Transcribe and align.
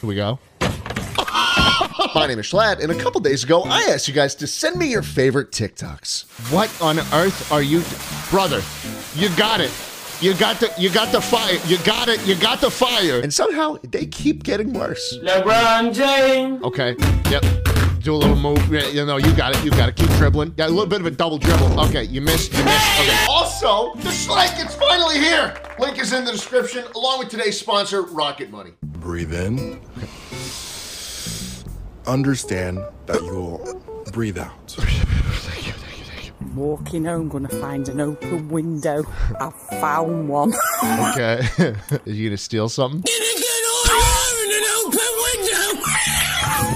Here 0.00 0.08
we 0.08 0.14
go. 0.14 0.38
My 2.14 2.26
name 2.26 2.38
is 2.38 2.46
Schlatt, 2.46 2.80
and 2.80 2.92
a 2.92 2.94
couple 2.94 3.20
days 3.20 3.42
ago, 3.42 3.62
I 3.64 3.82
asked 3.90 4.06
you 4.06 4.14
guys 4.14 4.34
to 4.36 4.46
send 4.46 4.76
me 4.76 4.86
your 4.86 5.02
favorite 5.02 5.50
TikToks. 5.50 6.52
What 6.52 6.70
on 6.80 7.00
earth 7.12 7.50
are 7.50 7.62
you, 7.62 7.82
brother? 8.30 8.62
You 9.14 9.34
got 9.36 9.60
it. 9.60 9.72
You 10.20 10.34
got 10.34 10.60
the 10.60 10.72
you 10.78 10.90
got 10.90 11.10
the 11.12 11.20
fire. 11.20 11.58
You 11.66 11.78
got 11.78 12.08
it. 12.08 12.24
You 12.26 12.36
got 12.36 12.60
the 12.60 12.70
fire. 12.70 13.20
And 13.20 13.34
somehow 13.34 13.76
they 13.82 14.06
keep 14.06 14.44
getting 14.44 14.72
worse. 14.72 15.18
LeBron 15.22 15.92
James. 15.94 16.62
Okay. 16.62 16.94
Yep. 17.30 17.77
Do 18.00 18.14
a 18.14 18.16
little 18.16 18.36
move. 18.36 18.72
Yeah, 18.72 18.86
You 18.88 19.04
know, 19.04 19.16
you 19.16 19.34
got 19.34 19.56
it. 19.56 19.64
You 19.64 19.70
got 19.70 19.86
to 19.86 19.92
Keep 19.92 20.08
dribbling. 20.16 20.54
Yeah, 20.56 20.66
a 20.66 20.68
little 20.68 20.86
bit 20.86 21.00
of 21.00 21.06
a 21.06 21.10
double 21.10 21.38
dribble. 21.38 21.80
Okay, 21.86 22.04
you 22.04 22.20
missed. 22.20 22.52
You 22.52 22.64
missed. 22.64 23.00
Okay. 23.00 23.26
Also, 23.28 23.92
the 23.96 24.10
Schlank 24.10 24.64
is 24.64 24.74
finally 24.76 25.18
here. 25.18 25.54
Link 25.78 25.98
is 25.98 26.12
in 26.12 26.24
the 26.24 26.32
description, 26.32 26.84
along 26.94 27.18
with 27.18 27.28
today's 27.28 27.58
sponsor, 27.58 28.02
Rocket 28.02 28.50
Money. 28.50 28.72
Breathe 28.82 29.34
in. 29.34 29.80
Understand 32.06 32.78
that 33.06 33.20
you'll 33.22 33.82
breathe 34.12 34.38
out. 34.38 34.76
Walking 36.54 37.04
home, 37.04 37.28
gonna 37.28 37.48
find 37.48 37.88
an 37.88 38.00
open 38.00 38.48
window. 38.48 39.04
I 39.40 39.50
found 39.80 40.28
one. 40.28 40.54
Okay. 40.82 41.40
Is 42.06 42.18
you 42.18 42.28
gonna 42.30 42.36
steal 42.36 42.68
something? 42.68 43.02
What? 43.02 43.18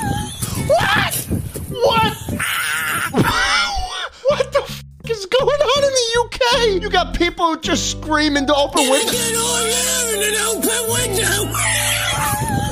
What? 1.83 2.13
what 4.29 4.53
the 4.53 4.63
f- 4.63 4.85
is 5.09 5.27
going 5.27 5.61
on 5.61 5.85
in 5.85 5.93
the 5.93 6.21
UK? 6.25 6.83
You 6.83 6.91
got 6.91 7.15
people 7.15 7.57
just 7.57 7.91
screaming 7.91 8.47
to 8.47 8.55
open 8.55 8.89
windows. 8.89 9.33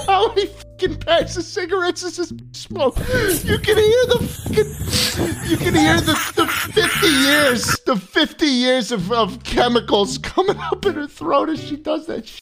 How 0.07 0.29
many 0.29 0.47
fucking 0.47 0.97
packs 1.01 1.37
of 1.37 1.45
cigarettes 1.45 2.03
is 2.03 2.17
this 2.17 2.33
smoke? 2.53 2.97
You 2.99 3.59
can 3.59 3.77
hear 3.77 4.07
the 4.07 4.19
fucking, 4.29 5.51
you 5.51 5.57
can 5.57 5.75
hear 5.75 6.01
the, 6.01 6.13
the 6.37 6.47
50 6.47 7.07
years, 7.07 7.79
the 7.87 7.97
50 7.97 8.47
years 8.47 8.93
of, 8.93 9.11
of 9.13 9.43
chemicals 9.43 10.19
coming 10.19 10.59
up 10.59 10.85
in 10.87 10.95
her 10.95 11.07
throat 11.07 11.49
as 11.49 11.63
she 11.63 11.77
does 11.77 12.07
that 12.07 12.27
shit. 12.27 12.41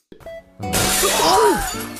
Oh, 0.60 1.98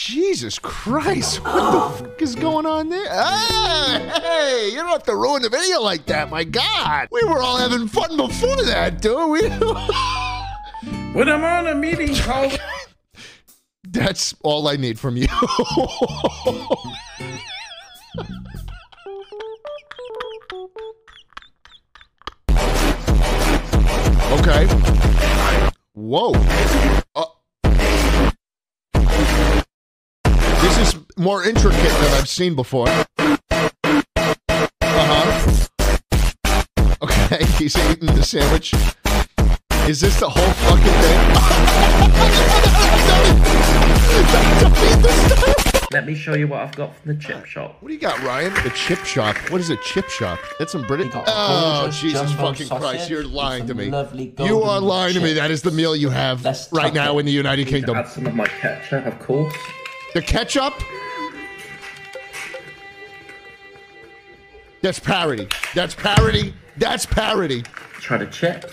Jesus 0.00 0.60
Christ, 0.60 1.42
what 1.42 1.72
the 1.72 2.04
fuck 2.04 2.22
is 2.22 2.36
going 2.36 2.66
on 2.66 2.88
there? 2.88 3.08
Ah, 3.10 4.20
hey, 4.22 4.70
you 4.70 4.76
don't 4.76 4.86
have 4.90 5.02
to 5.02 5.16
ruin 5.16 5.42
the 5.42 5.48
video 5.48 5.82
like 5.82 6.06
that, 6.06 6.30
my 6.30 6.44
God. 6.44 7.08
We 7.10 7.24
were 7.24 7.42
all 7.42 7.56
having 7.56 7.88
fun 7.88 8.16
before 8.16 8.62
that, 8.62 9.02
dude. 9.02 9.28
We, 9.28 9.40
When 11.14 11.28
I'm 11.28 11.42
on 11.42 11.66
a 11.66 11.74
meeting 11.74 12.14
call. 12.14 12.48
That's 13.88 14.36
all 14.44 14.68
I 14.68 14.76
need 14.76 15.00
from 15.00 15.16
you. 15.16 15.26
okay. 24.38 24.68
Whoa. 25.94 26.34
More 31.18 31.44
intricate 31.44 31.80
than 31.82 32.14
I've 32.14 32.28
seen 32.28 32.54
before. 32.54 32.88
Uh 32.88 33.36
huh. 34.82 35.66
Okay, 37.02 37.44
he's 37.58 37.76
eating 37.90 38.06
the 38.14 38.22
sandwich. 38.22 38.72
Is 39.88 40.00
this 40.00 40.18
the 40.20 40.28
whole 40.28 40.52
fucking 40.52 40.84
thing? 40.84 41.18
Let 45.90 46.06
me 46.06 46.14
show 46.14 46.34
you 46.34 46.46
what 46.46 46.60
I've 46.60 46.76
got 46.76 46.94
from 46.96 47.14
the 47.14 47.20
chip 47.20 47.46
shop. 47.46 47.78
What 47.80 47.88
do 47.88 47.94
you 47.94 48.00
got, 48.00 48.22
Ryan? 48.22 48.52
The 48.62 48.70
chip 48.74 48.98
shop. 49.06 49.36
What 49.50 49.58
is 49.62 49.70
a 49.70 49.76
chip 49.78 50.06
shop? 50.10 50.38
That's 50.58 50.70
some 50.72 50.86
British. 50.86 51.06
We 51.06 51.12
got 51.12 51.26
a 51.28 51.32
Oh, 51.34 51.90
Jesus 51.90 52.30
fucking 52.34 52.68
Christ! 52.68 53.08
You're 53.08 53.24
lying 53.24 53.66
to 53.68 53.74
me. 53.74 53.86
You 54.44 54.60
are 54.62 54.80
lying 54.80 55.14
to 55.14 55.20
me. 55.20 55.32
That 55.32 55.50
is 55.50 55.62
the 55.62 55.70
meal 55.70 55.96
you 55.96 56.10
have 56.10 56.44
Let's 56.44 56.70
right 56.72 56.92
now 56.92 57.16
it. 57.16 57.20
in 57.20 57.26
the 57.26 57.32
United 57.32 57.68
Kingdom. 57.68 57.96
Add 57.96 58.08
some 58.08 58.26
of 58.26 58.34
my 58.34 58.46
ketchup, 58.46 59.06
of 59.06 59.18
course. 59.20 59.54
The 60.12 60.20
ketchup. 60.20 60.74
That's 64.82 64.98
parody. 64.98 65.48
That's 65.74 65.94
parody. 65.94 66.54
That's 66.76 67.06
parody. 67.06 67.62
Try 68.00 68.18
the 68.18 68.26
chip. 68.26 68.70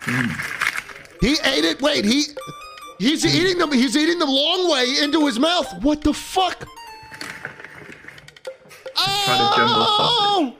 Hmm. 0.00 0.30
He 1.20 1.32
ate 1.44 1.64
it. 1.64 1.82
Wait, 1.82 2.04
he 2.04 2.24
he's 2.98 3.26
eating 3.26 3.58
them. 3.58 3.72
He's 3.72 3.96
eating 3.96 4.18
them 4.18 4.28
long 4.28 4.70
way 4.70 4.96
into 5.02 5.26
his 5.26 5.38
mouth. 5.38 5.82
What 5.82 6.02
the 6.02 6.14
fuck? 6.14 6.66
Try 8.96 9.38
the 9.38 9.56
jumbo 9.56 9.84
Oh! 9.88 10.56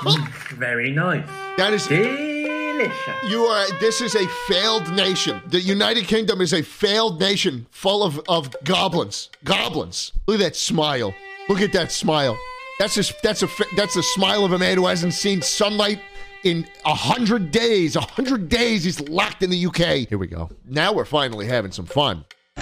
Hmm. 0.00 0.56
Very 0.56 0.92
nice. 0.92 1.26
That 1.56 1.72
is 1.72 1.86
Delicious. 1.88 3.30
You 3.30 3.42
are. 3.44 3.66
This 3.80 4.00
is 4.00 4.14
a 4.14 4.26
failed 4.46 4.92
nation. 4.94 5.42
The 5.48 5.60
United 5.60 6.04
Kingdom 6.04 6.40
is 6.40 6.52
a 6.52 6.62
failed 6.62 7.18
nation, 7.18 7.66
full 7.70 8.04
of 8.04 8.20
of 8.28 8.54
goblins. 8.62 9.30
Goblins. 9.42 10.12
Look 10.26 10.40
at 10.40 10.44
that 10.44 10.56
smile. 10.56 11.12
Look 11.48 11.60
at 11.60 11.72
that 11.72 11.90
smile. 11.90 12.38
That's 12.78 12.94
just. 12.94 13.20
That's 13.22 13.42
a. 13.42 13.48
That's 13.76 13.96
a 13.96 14.02
smile 14.02 14.44
of 14.44 14.52
a 14.52 14.58
man 14.58 14.76
who 14.76 14.86
hasn't 14.86 15.14
seen 15.14 15.42
sunlight 15.42 16.00
in 16.44 16.66
a 16.84 16.94
hundred 16.94 17.50
days. 17.50 17.96
A 17.96 18.00
hundred 18.00 18.48
days. 18.48 18.84
He's 18.84 19.00
locked 19.08 19.42
in 19.42 19.50
the 19.50 19.66
UK. 19.66 20.08
Here 20.08 20.18
we 20.18 20.26
go. 20.26 20.50
Now 20.64 20.92
we're 20.92 21.04
finally 21.04 21.46
having 21.46 21.72
some 21.72 21.86
fun. 21.86 22.24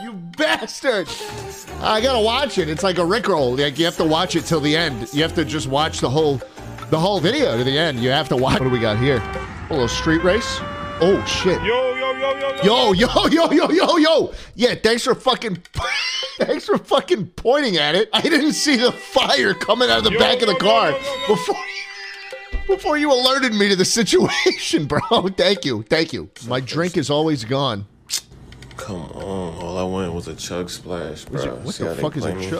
you 0.00 0.12
bastard! 0.36 1.08
I 1.80 2.00
gotta 2.00 2.20
watch 2.20 2.58
it. 2.58 2.68
It's 2.68 2.82
like 2.82 2.98
a 2.98 3.02
Rickroll. 3.02 3.58
Like 3.58 3.78
you 3.78 3.84
have 3.84 3.96
to 3.96 4.04
watch 4.04 4.36
it 4.36 4.44
till 4.44 4.60
the 4.60 4.76
end. 4.76 5.12
You 5.12 5.22
have 5.22 5.34
to 5.34 5.44
just 5.44 5.66
watch 5.66 6.00
the 6.00 6.08
whole, 6.08 6.40
the 6.90 6.98
whole 6.98 7.20
video 7.20 7.56
to 7.58 7.64
the 7.64 7.76
end. 7.76 8.00
You 8.00 8.10
have 8.10 8.28
to 8.28 8.36
watch. 8.36 8.60
What 8.60 8.66
do 8.66 8.70
we 8.70 8.78
got 8.78 8.98
here? 8.98 9.18
A 9.68 9.72
little 9.72 9.88
street 9.88 10.22
race. 10.22 10.58
Oh 11.00 11.22
shit! 11.26 11.60
Yo, 11.62 11.91
yo, 12.22 12.38
yo, 12.38 12.56
yo, 12.62 12.62
yo. 12.62 12.92
Yo, 12.92 13.28
yo, 13.28 13.50
yo, 13.50 13.50
yo, 13.52 13.70
yo, 13.70 13.96
yo! 13.98 14.32
Yeah, 14.54 14.74
thanks 14.76 15.02
for 15.04 15.14
fucking, 15.14 15.58
thanks 16.38 16.64
for 16.66 16.78
fucking 16.78 17.26
pointing 17.36 17.76
at 17.78 17.94
it. 17.96 18.08
I 18.12 18.20
didn't 18.22 18.52
see 18.52 18.76
the 18.76 18.92
fire 18.92 19.54
coming 19.54 19.90
out 19.90 19.98
of 19.98 20.04
the 20.04 20.12
Yo, 20.12 20.18
back 20.18 20.40
of 20.42 20.46
the 20.46 20.52
yo, 20.52 20.52
yo, 20.52 20.58
car 20.58 20.90
yo, 20.92 20.98
yo, 20.98 21.14
yo. 21.20 21.26
before. 21.28 21.56
Before 22.68 22.96
you 22.96 23.12
alerted 23.12 23.52
me 23.54 23.68
to 23.68 23.76
the 23.76 23.84
situation, 23.84 24.86
bro. 24.88 25.00
Thank 25.36 25.64
you. 25.64 25.82
Thank 25.82 26.12
you. 26.12 26.30
My 26.46 26.60
drink 26.60 26.96
is 26.96 27.10
always 27.10 27.44
gone. 27.44 27.86
Come 28.76 29.02
on, 29.02 29.54
all 29.60 29.76
I 29.78 29.82
wanted 29.82 30.12
was 30.12 30.28
a 30.28 30.34
chug 30.36 30.70
splash, 30.70 31.24
bro. 31.24 31.56
What 31.56 31.74
See 31.74 31.82
the 31.84 31.96
fuck 31.96 32.16
is 32.16 32.24
a 32.24 32.32
me? 32.34 32.48
tr- 32.48 32.56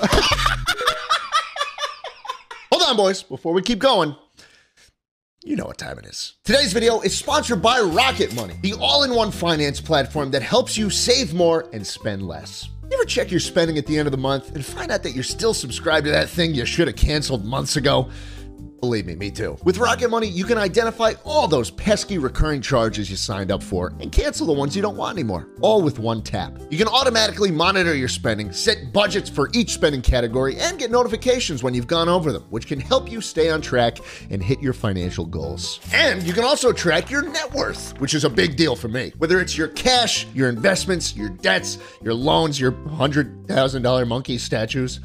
Hold 2.73 2.83
on, 2.83 2.97
boys. 2.97 3.23
Before 3.23 3.53
we 3.55 3.63
keep 3.63 3.79
going, 3.79 4.15
you 5.53 5.57
know 5.57 5.67
what 5.67 5.77
time 5.77 5.99
it 5.99 6.07
is. 6.07 6.33
Today's 6.45 6.73
video 6.73 7.03
is 7.03 7.15
sponsored 7.15 7.61
by 7.61 7.79
Rocket 7.79 8.35
Money, 8.35 8.55
the 8.63 8.73
all-in-one 8.81 9.31
finance 9.31 9.83
platform 9.83 10.31
that 10.31 10.41
helps 10.41 10.79
you 10.79 10.89
save 10.89 11.35
more 11.35 11.69
and 11.75 11.87
spend 11.87 12.27
less. 12.27 12.71
You 12.91 12.97
ever 12.97 13.05
check 13.05 13.31
your 13.31 13.39
spending 13.39 13.77
at 13.77 13.85
the 13.85 13.99
end 13.99 14.09
of 14.09 14.13
the 14.13 14.17
month 14.19 14.55
and 14.55 14.65
find 14.65 14.91
out 14.91 15.03
that 15.03 15.11
you're 15.11 15.23
still 15.23 15.53
subscribed 15.53 16.07
to 16.07 16.11
that 16.11 16.31
thing 16.31 16.55
you 16.55 16.65
should 16.65 16.89
have 16.89 16.97
canceled 16.97 17.45
months 17.45 17.77
ago? 17.77 18.09
Believe 18.83 19.07
me, 19.07 19.15
me 19.15 19.31
too. 19.31 19.57
With 19.63 19.79
Rocket 19.79 20.11
Money, 20.11 20.27
you 20.27 20.45
can 20.45 20.59
identify 20.59 21.13
all 21.23 21.47
those 21.47 21.71
pesky 21.71 22.19
recurring 22.19 22.61
charges 22.61 23.09
you 23.09 23.15
signed 23.15 23.53
up 23.53 23.63
for 23.63 23.93
and 24.01 24.11
cancel 24.11 24.45
the 24.45 24.53
ones 24.53 24.75
you 24.75 24.83
don't 24.83 24.97
want 24.97 25.17
anymore, 25.17 25.47
all 25.61 25.83
with 25.83 26.01
one 26.01 26.21
tap. 26.21 26.59
You 26.69 26.79
can 26.79 26.89
automatically 26.89 27.53
monitor 27.53 27.95
your 27.95 28.09
spending, 28.09 28.51
set 28.51 28.93
budgets 28.93 29.31
for 29.31 29.51
each 29.53 29.71
spending 29.71 30.03
category, 30.03 30.57
and 30.57 30.81
get 30.81 30.91
notifications 30.91 31.63
when 31.63 31.75
you've 31.75 31.87
gone 31.87 32.09
over 32.09 32.33
them, 32.33 32.43
which 32.51 32.67
can 32.67 32.81
help 32.81 33.09
you 33.09 33.21
stay 33.21 33.51
on 33.51 33.63
track 33.63 33.99
and 34.31 34.43
hit 34.43 34.61
your 34.61 34.73
financial 34.73 35.27
goals. 35.27 35.79
And 35.93 36.21
you 36.25 36.33
can 36.33 36.43
also 36.43 36.73
track 36.73 37.09
your 37.09 37.23
net 37.23 37.55
worth, 37.55 37.97
which 38.01 38.15
is 38.15 38.25
a 38.25 38.31
big 38.31 38.57
deal 38.57 38.75
for 38.75 38.89
me. 38.89 39.13
Whether 39.17 39.41
it's 39.41 39.57
your 39.57 39.69
cash, 39.69 40.27
your 40.35 40.49
investments, 40.49 41.15
your 41.15 41.29
debts, 41.29 41.79
your 42.03 42.15
loans, 42.15 42.59
your 42.59 42.73
$100,000 42.73 44.09
monkey 44.09 44.39
statues. 44.39 44.99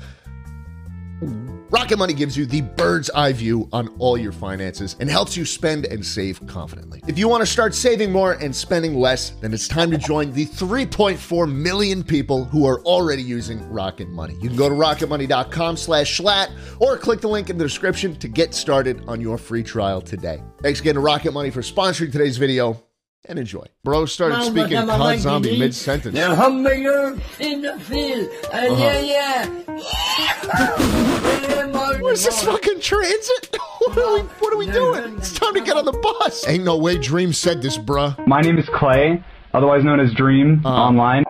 Rocket 1.69 1.97
Money 1.97 2.13
gives 2.13 2.37
you 2.37 2.45
the 2.45 2.61
bird's 2.61 3.09
eye 3.09 3.33
view 3.33 3.67
on 3.73 3.89
all 3.99 4.17
your 4.17 4.31
finances 4.31 4.95
and 5.01 5.09
helps 5.09 5.35
you 5.35 5.43
spend 5.43 5.85
and 5.85 6.05
save 6.05 6.45
confidently. 6.47 7.01
If 7.07 7.19
you 7.19 7.27
want 7.27 7.41
to 7.41 7.45
start 7.45 7.75
saving 7.75 8.09
more 8.09 8.33
and 8.33 8.55
spending 8.55 8.95
less, 8.95 9.31
then 9.41 9.53
it's 9.53 9.67
time 9.67 9.91
to 9.91 9.97
join 9.97 10.31
the 10.31 10.45
3.4 10.45 11.51
million 11.51 12.05
people 12.05 12.45
who 12.45 12.65
are 12.65 12.79
already 12.83 13.21
using 13.21 13.69
Rocket 13.69 14.07
Money. 14.07 14.35
You 14.41 14.47
can 14.47 14.57
go 14.57 14.69
to 14.69 14.75
rocketmoney.com 14.75 15.75
slash 15.75 16.17
schlatt 16.17 16.51
or 16.79 16.97
click 16.97 17.19
the 17.19 17.27
link 17.27 17.49
in 17.49 17.57
the 17.57 17.65
description 17.65 18.15
to 18.15 18.29
get 18.29 18.53
started 18.53 19.03
on 19.05 19.19
your 19.19 19.37
free 19.37 19.63
trial 19.63 19.99
today. 19.99 20.41
Thanks 20.61 20.79
again 20.79 20.95
to 20.95 21.01
Rocket 21.01 21.33
Money 21.33 21.49
for 21.49 21.61
sponsoring 21.61 22.13
today's 22.13 22.37
video 22.37 22.81
and 23.27 23.37
enjoy. 23.39 23.65
Bro 23.83 24.05
started 24.05 24.37
Mama, 24.37 24.45
speaking 24.51 24.77
mama, 24.85 24.97
COD 24.97 25.19
Zombie 25.19 25.59
mid-sentence. 25.59 26.13
The 26.15 26.35
hamburger 26.35 27.17
in 27.39 27.61
the 27.61 27.79
field. 27.79 28.29
And 28.53 28.73
Uh-huh. 28.73 28.83
yeah, 28.83 28.99
yeah. 28.99 29.49
yeah, 31.77 32.01
Where's 32.01 32.23
this 32.23 32.43
fucking 32.43 32.79
transit? 32.81 33.57
What 33.87 33.97
are 33.99 34.13
we, 34.15 34.19
what 34.39 34.53
are 34.53 34.57
we 34.57 34.65
doing? 34.69 35.15
It's 35.17 35.31
time 35.31 35.53
to 35.53 35.61
get 35.61 35.77
on 35.77 35.85
the 35.85 35.93
bus. 35.93 36.45
Ain't 36.47 36.65
no 36.65 36.75
way 36.77 36.97
Dream 36.97 37.31
said 37.31 37.61
this, 37.61 37.77
bruh. 37.77 38.17
My 38.27 38.41
name 38.41 38.57
is 38.57 38.67
Clay, 38.67 39.23
otherwise 39.53 39.85
known 39.85 40.01
as 40.01 40.11
Dream 40.13 40.61
online. 40.65 41.23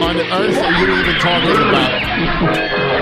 On 0.00 0.16
earth 0.16 0.58
are 0.58 0.86
you 0.86 1.00
even 1.00 1.14
talking 1.20 1.68
about? 1.68 2.97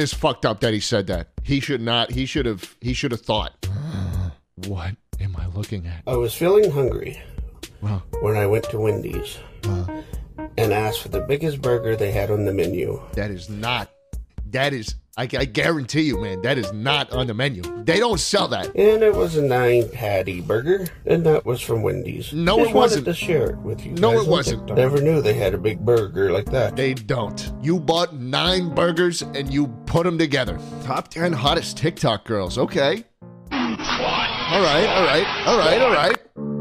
Is 0.00 0.12
fucked 0.12 0.44
up 0.44 0.60
that 0.60 0.72
he 0.74 0.80
said 0.80 1.06
that. 1.08 1.28
He 1.44 1.60
should 1.60 1.80
not. 1.80 2.10
He 2.10 2.26
should 2.26 2.46
have. 2.46 2.76
He 2.80 2.92
should 2.94 3.12
have 3.12 3.20
thought. 3.22 3.66
What 4.66 4.94
am 5.20 5.36
I 5.38 5.46
looking 5.46 5.86
at? 5.86 6.02
I 6.06 6.16
was 6.16 6.34
feeling 6.34 6.70
hungry 6.70 7.18
Wow. 7.80 8.02
when 8.20 8.36
I 8.36 8.46
went 8.46 8.64
to 8.70 8.78
Wendy's 8.78 9.38
uh. 9.64 10.02
and 10.58 10.72
asked 10.74 11.00
for 11.00 11.08
the 11.08 11.20
biggest 11.22 11.62
burger 11.62 11.96
they 11.96 12.10
had 12.12 12.30
on 12.30 12.44
the 12.44 12.52
menu. 12.52 13.00
That 13.14 13.30
is 13.30 13.48
not. 13.48 13.90
That 14.50 14.74
is. 14.74 14.96
I, 15.16 15.22
I 15.24 15.44
guarantee 15.44 16.02
you, 16.02 16.20
man. 16.20 16.40
That 16.42 16.56
is 16.56 16.72
not 16.72 17.10
on 17.12 17.26
the 17.26 17.34
menu. 17.34 17.62
They 17.84 17.98
don't 17.98 18.20
sell 18.20 18.48
that. 18.48 18.66
And 18.76 19.02
it 19.02 19.14
was 19.14 19.36
a 19.36 19.42
nine 19.42 19.88
patty 19.88 20.40
burger, 20.40 20.86
and 21.04 21.24
that 21.26 21.44
was 21.44 21.60
from 21.60 21.82
Wendy's. 21.82 22.32
No, 22.32 22.58
Just 22.58 22.70
it 22.70 22.74
wasn't. 22.74 23.06
Wanted 23.06 23.18
to 23.18 23.26
share 23.26 23.50
it 23.50 23.58
with 23.58 23.84
you. 23.84 23.92
No, 23.92 24.12
guys 24.12 24.26
it 24.26 24.30
wasn't. 24.30 24.74
Never 24.74 25.00
knew 25.02 25.20
they 25.20 25.34
had 25.34 25.52
a 25.52 25.58
big 25.58 25.80
burger 25.80 26.30
like 26.30 26.46
that. 26.46 26.76
They 26.76 26.94
don't. 26.94 27.52
You 27.60 27.80
bought 27.80 28.14
nine 28.14 28.74
burgers 28.74 29.22
and 29.22 29.52
you 29.52 29.66
put 29.86 30.04
them 30.04 30.16
together. 30.16 30.58
Top 30.84 31.08
10 31.08 31.32
hottest 31.32 31.76
TikTok 31.76 32.24
girls. 32.24 32.56
Okay. 32.56 33.04
All 33.52 34.60
right, 34.62 34.86
all 34.86 35.04
right, 35.04 35.46
all 35.46 35.58
right, 35.58 35.80
all 35.80 35.92
right. 35.92 36.59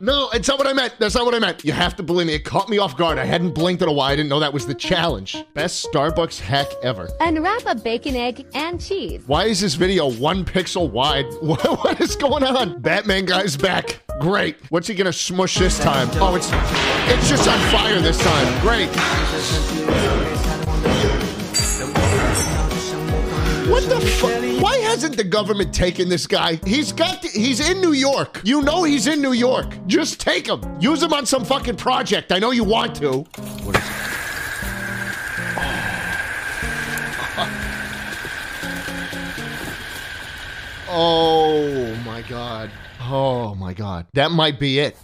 No, 0.00 0.30
it's 0.32 0.46
not 0.46 0.58
what 0.58 0.66
I 0.66 0.72
meant. 0.72 0.94
That's 0.98 1.14
not 1.14 1.24
what 1.24 1.34
I 1.34 1.38
meant. 1.40 1.64
You 1.64 1.72
have 1.72 1.96
to 1.96 2.02
believe 2.02 2.28
me. 2.28 2.34
It 2.34 2.44
caught 2.44 2.68
me 2.68 2.78
off 2.78 2.96
guard. 2.96 3.18
I 3.18 3.24
hadn't 3.24 3.52
blinked 3.52 3.82
in 3.82 3.88
a 3.88 3.92
while. 3.92 4.10
I 4.12 4.16
didn't 4.16 4.28
know 4.28 4.38
that 4.40 4.52
was 4.52 4.66
the 4.66 4.74
challenge. 4.74 5.36
Best 5.54 5.86
Starbucks 5.86 6.38
hack 6.38 6.68
ever. 6.82 7.08
Unwrap 7.20 7.62
a 7.66 7.74
bacon, 7.74 8.14
egg, 8.14 8.46
and 8.54 8.80
cheese. 8.80 9.22
Why 9.26 9.46
is 9.46 9.60
this 9.60 9.74
video 9.74 10.10
one 10.10 10.44
pixel 10.44 10.90
wide? 10.90 11.26
What, 11.48 11.64
what 11.82 12.00
is 12.00 12.14
going 12.14 12.42
on? 12.44 12.80
Batman 12.80 13.24
guy's 13.24 13.56
back. 13.56 14.02
Great. 14.20 14.56
What's 14.68 14.86
he 14.86 14.94
gonna 14.94 15.12
smush 15.12 15.58
this 15.58 15.78
time? 15.78 16.08
Oh, 16.14 16.34
it's 16.34 16.50
it's 17.10 17.28
just 17.28 17.48
on 17.48 17.58
fire 17.70 18.00
this 18.00 18.18
time. 18.18 18.60
Great. 18.60 20.37
What 23.68 23.86
the 23.88 24.00
fuck? 24.00 24.62
Why 24.62 24.78
hasn't 24.78 25.16
the 25.18 25.24
government 25.24 25.74
taken 25.74 26.08
this 26.08 26.26
guy? 26.26 26.58
He's 26.64 26.90
got. 26.90 27.20
The, 27.20 27.28
he's 27.28 27.60
in 27.60 27.82
New 27.82 27.92
York. 27.92 28.40
You 28.42 28.62
know 28.62 28.82
he's 28.84 29.06
in 29.06 29.20
New 29.20 29.32
York. 29.32 29.66
Just 29.86 30.20
take 30.20 30.46
him. 30.46 30.62
Use 30.80 31.02
him 31.02 31.12
on 31.12 31.26
some 31.26 31.44
fucking 31.44 31.76
project. 31.76 32.32
I 32.32 32.38
know 32.38 32.50
you 32.50 32.64
want 32.64 32.96
to. 32.96 33.18
What 33.18 33.76
is 33.76 33.82
it? 33.82 34.08
Oh 40.90 41.94
my 42.06 42.22
god. 42.22 42.70
Oh 43.00 43.54
my 43.54 43.74
god. 43.74 44.06
That 44.14 44.30
might 44.30 44.58
be 44.58 44.78
it. 44.78 44.96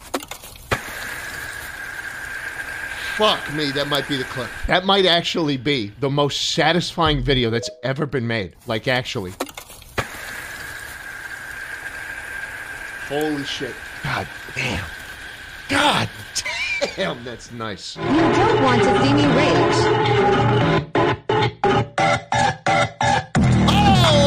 Fuck 3.16 3.54
me, 3.54 3.70
that 3.70 3.86
might 3.86 4.08
be 4.08 4.16
the 4.16 4.24
clip. 4.24 4.50
That 4.66 4.84
might 4.84 5.06
actually 5.06 5.56
be 5.56 5.92
the 6.00 6.10
most 6.10 6.50
satisfying 6.50 7.22
video 7.22 7.48
that's 7.48 7.70
ever 7.84 8.06
been 8.06 8.26
made. 8.26 8.56
Like, 8.66 8.88
actually. 8.88 9.32
Holy 13.06 13.44
shit. 13.44 13.72
God 14.02 14.26
damn. 14.56 14.84
God 15.68 16.08
damn, 16.96 17.22
that's 17.22 17.52
nice. 17.52 17.94
You 17.94 18.02
don't 18.02 18.62
want 18.64 18.82
to 18.82 19.04
see 19.04 19.12
me 19.12 19.26
rage. 19.26 19.74
Oh, 23.68 24.24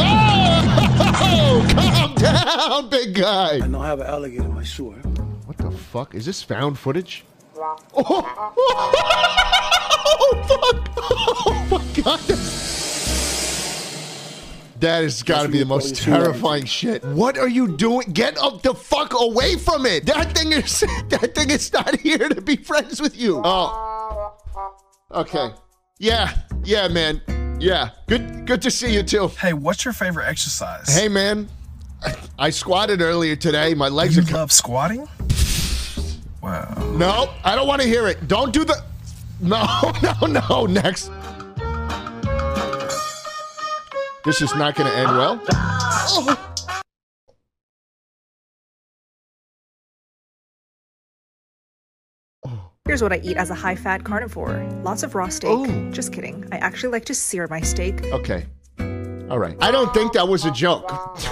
oh, 1.20 1.68
calm 1.76 2.16
down, 2.16 2.90
big 2.90 3.16
guy. 3.16 3.60
I 3.62 3.68
know 3.68 3.82
I 3.82 3.88
have 3.88 4.00
an 4.00 4.08
alligator 4.08 4.46
in 4.46 4.54
my 4.54 4.64
sewer. 4.64 4.96
What 5.44 5.58
the 5.58 5.72
fuck? 5.72 6.16
Is 6.16 6.26
this 6.26 6.42
found 6.42 6.80
footage? 6.80 7.26
Oh, 7.60 7.76
oh, 7.96 8.22
fuck! 10.48 10.90
Oh 11.00 11.68
my 11.72 12.02
god! 12.04 12.20
That 14.80 15.02
has 15.02 15.24
got 15.24 15.42
to 15.44 15.50
be 15.50 15.58
the 15.60 15.66
most 15.66 15.96
terrifying 15.96 16.66
shit. 16.66 17.04
What 17.04 17.40
are 17.40 17.48
you 17.48 17.76
doing? 17.76 18.12
Get 18.12 18.38
up 18.38 18.62
the 18.62 18.76
fuck 18.76 19.14
away 19.20 19.56
from 19.56 19.88
it! 19.88 20.06
That 20.06 20.38
thing 20.38 20.52
is 20.52 20.82
that 21.10 21.34
thing 21.34 21.50
is 21.50 21.74
not 21.74 21.96
here 22.00 22.30
to 22.30 22.42
be 22.42 22.58
friends 22.58 23.02
with 23.02 23.20
you. 23.20 23.42
Oh. 23.44 24.36
Okay. 25.12 25.50
Yeah. 25.98 26.34
Yeah, 26.64 26.88
man. 26.90 27.22
Yeah. 27.60 27.90
Good. 28.08 28.46
Good 28.46 28.62
to 28.62 28.70
see 28.70 28.94
you 28.94 29.02
too. 29.02 29.30
Hey, 29.30 29.54
what's 29.54 29.84
your 29.84 29.96
favorite 29.96 30.28
exercise? 30.28 30.96
Hey, 30.96 31.08
man. 31.08 31.50
I, 32.04 32.16
I 32.38 32.50
squatted 32.52 33.02
earlier 33.02 33.36
today. 33.36 33.74
My 33.74 33.88
legs 33.88 34.16
you 34.16 34.22
are. 34.22 34.38
love 34.38 34.52
squatting? 34.52 35.08
Wow. 36.48 36.96
No, 36.96 37.30
I 37.44 37.56
don't 37.56 37.68
want 37.68 37.82
to 37.82 37.88
hear 37.90 38.08
it. 38.08 38.26
Don't 38.30 38.54
do 38.54 38.64
the. 38.64 38.82
No, 39.42 39.66
no, 40.02 40.28
no. 40.28 40.66
Next. 40.66 41.12
This 44.24 44.42
is 44.42 44.56
not 44.56 44.76
going 44.76 44.90
to 44.90 44.98
end 44.98 45.10
well. 45.10 45.44
Oh. 52.46 52.72
Here's 52.86 53.04
what 53.04 53.12
I 53.12 53.18
eat 53.26 53.36
as 53.36 53.50
a 53.50 53.56
high 53.56 53.76
fat 53.76 54.06
carnivore 54.06 54.66
lots 54.84 55.04
of 55.04 55.16
raw 55.16 55.28
steak. 55.28 55.50
Ooh. 55.50 55.92
Just 55.92 56.14
kidding. 56.14 56.48
I 56.54 56.60
actually 56.60 56.94
like 56.94 57.04
to 57.06 57.14
sear 57.14 57.48
my 57.50 57.60
steak. 57.60 58.06
Okay. 58.14 58.46
All 59.30 59.38
right. 59.38 59.58
I 59.60 59.72
don't 59.72 59.94
think 59.94 60.14
that 60.14 60.30
was 60.30 60.46
a 60.46 60.52
joke. 60.52 60.90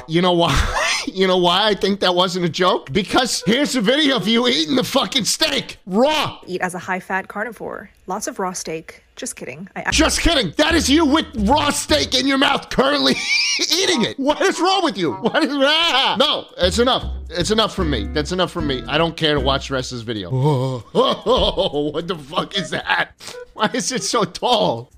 You 0.10 0.22
know 0.22 0.34
why? 0.34 0.82
You 1.16 1.28
know 1.28 1.38
why 1.38 1.70
I 1.70 1.76
think 1.76 2.02
that 2.02 2.14
wasn't 2.14 2.44
a 2.44 2.50
joke? 2.50 2.92
Because 2.92 3.42
here's 3.46 3.74
a 3.78 3.80
video 3.80 4.18
of 4.18 4.28
you 4.28 4.50
eating 4.50 4.76
the 4.76 4.84
fucking 4.84 5.24
steak 5.24 5.78
raw. 5.86 6.40
Eat 6.46 6.60
as 6.60 6.76
a 6.76 6.80
high 6.80 7.00
fat 7.00 7.30
carnivore. 7.30 7.90
Lots 8.06 8.28
of 8.28 8.38
raw 8.38 8.52
steak. 8.52 9.02
Just 9.16 9.38
kidding. 9.38 9.70
I 9.78 9.84
ac- 9.84 9.92
Just 9.92 10.20
kidding. 10.20 10.52
That 10.58 10.76
is 10.76 10.90
you 10.90 11.06
with 11.06 11.26
raw 11.48 11.70
steak 11.70 12.16
in 12.16 12.28
your 12.28 12.38
mouth 12.38 12.70
currently 12.70 13.14
eating 13.74 14.02
it. 14.02 14.20
What 14.20 14.42
is 14.42 14.60
wrong 14.60 14.84
with 14.84 14.98
you? 14.98 15.14
What 15.14 15.42
is 15.42 15.54
ah! 15.54 16.18
No, 16.20 16.48
it's 16.58 16.80
enough. 16.80 17.06
It's 17.30 17.50
enough 17.50 17.74
for 17.74 17.86
me. 17.86 18.08
That's 18.08 18.34
enough 18.34 18.52
for 18.52 18.60
me. 18.62 18.84
I 18.86 18.98
don't 18.98 19.16
care 19.16 19.36
to 19.36 19.40
watch 19.40 19.70
the 19.70 19.76
rest 19.76 19.94
of 19.94 20.00
this 20.00 20.04
video. 20.04 20.30
Oh, 20.34 21.92
what 21.94 22.10
the 22.10 22.18
fuck 22.18 22.58
is 22.58 22.72
that? 22.72 23.14
Why 23.54 23.70
is 23.74 23.90
it 23.94 24.04
so 24.04 24.26
tall? 24.26 24.92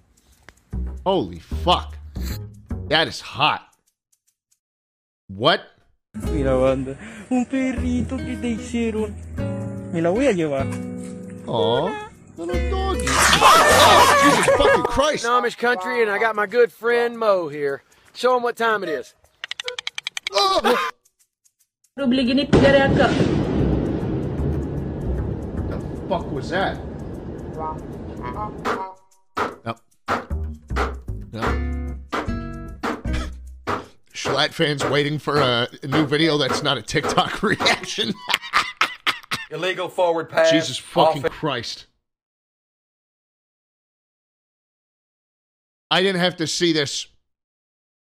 Holy 1.06 1.38
fuck. 1.38 1.96
That 2.88 3.08
is 3.08 3.22
hot. 3.22 3.68
What? 5.28 5.62
Mira, 6.32 6.56
banda. 6.56 6.96
Un 7.30 7.46
perrito 7.46 8.18
que 8.18 8.36
te 8.38 8.50
hicieron. 8.50 9.16
Me 9.92 10.02
la 10.02 10.10
voy 10.10 10.28
a 10.28 10.32
llevar. 10.32 10.66
Aw, 11.48 11.90
little 12.38 12.70
doggy. 12.70 13.06
Oh, 13.40 14.22
Jesus 14.24 14.46
fucking 14.58 14.84
Christ. 14.84 15.26
Amish 15.26 15.58
country, 15.58 16.02
and 16.02 16.10
I 16.12 16.20
got 16.20 16.36
my 16.36 16.46
good 16.46 16.72
friend 16.72 17.18
Mo 17.18 17.48
here. 17.48 17.82
Show 18.14 18.36
him 18.36 18.44
what 18.44 18.56
time 18.56 18.84
it 18.84 18.90
is. 18.90 19.16
Oh. 20.32 20.60
the 20.64 20.78
fuck 26.10 26.32
was 26.32 26.50
that? 26.50 26.78
No. 27.56 27.78
No. 31.32 31.77
Schlatt 34.28 34.52
fans 34.54 34.84
waiting 34.84 35.20
for 35.20 35.38
a, 35.38 35.70
a 35.84 35.88
new 35.88 36.06
video 36.06 36.38
that's 36.38 36.62
not 36.62 36.78
a 36.78 36.82
TikTok 36.82 37.42
reaction. 37.44 38.14
Illegal 39.50 39.88
forward 39.88 40.30
pass. 40.30 40.52
Jesus 40.52 40.78
fucking 40.78 41.22
Christ. 41.24 41.86
I 45.90 46.02
didn't 46.02 46.20
have 46.20 46.36
to 46.38 46.48
see 46.48 46.74
this 46.74 47.08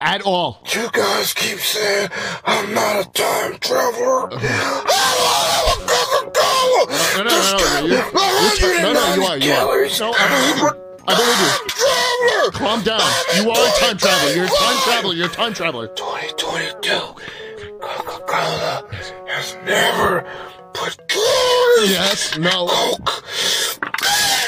at 0.01 0.21
all. 0.23 0.61
You 0.75 0.89
guys 0.91 1.33
keep 1.33 1.59
saying 1.59 2.09
I'm 2.43 2.73
not 2.73 3.07
a 3.07 3.09
time 3.11 3.57
traveler. 3.59 4.33
Uh-huh. 4.33 4.87
No, 7.17 7.23
no, 7.23 7.29
no, 7.29 7.57
no, 7.57 7.85
you're, 7.85 7.95
you're 7.95 8.77
t- 8.77 8.81
no, 8.81 8.93
no, 8.93 9.15
you 9.15 9.23
are, 9.23 9.37
you 9.37 9.51
are. 9.53 9.87
No, 9.99 10.13
I 10.17 10.27
believe 10.27 10.57
you. 10.57 10.69
I 11.07 11.15
believe 11.15 12.10
you. 12.21 12.51
Calm 12.53 12.83
down. 12.83 13.01
You 13.35 13.49
are 13.49 13.67
a 13.67 13.71
time 13.79 13.97
traveler. 13.97 14.33
You're 14.33 14.45
a 14.45 14.49
time 14.49 14.77
traveler. 14.83 15.13
You're 15.13 15.27
a 15.27 15.29
time 15.29 15.53
traveler. 15.53 15.87
2022. 15.87 16.89
Coca-Cola 17.81 18.87
has 19.27 19.57
never 19.65 20.25
put 20.73 20.97
Yes. 21.83 22.37
No. 22.37 22.67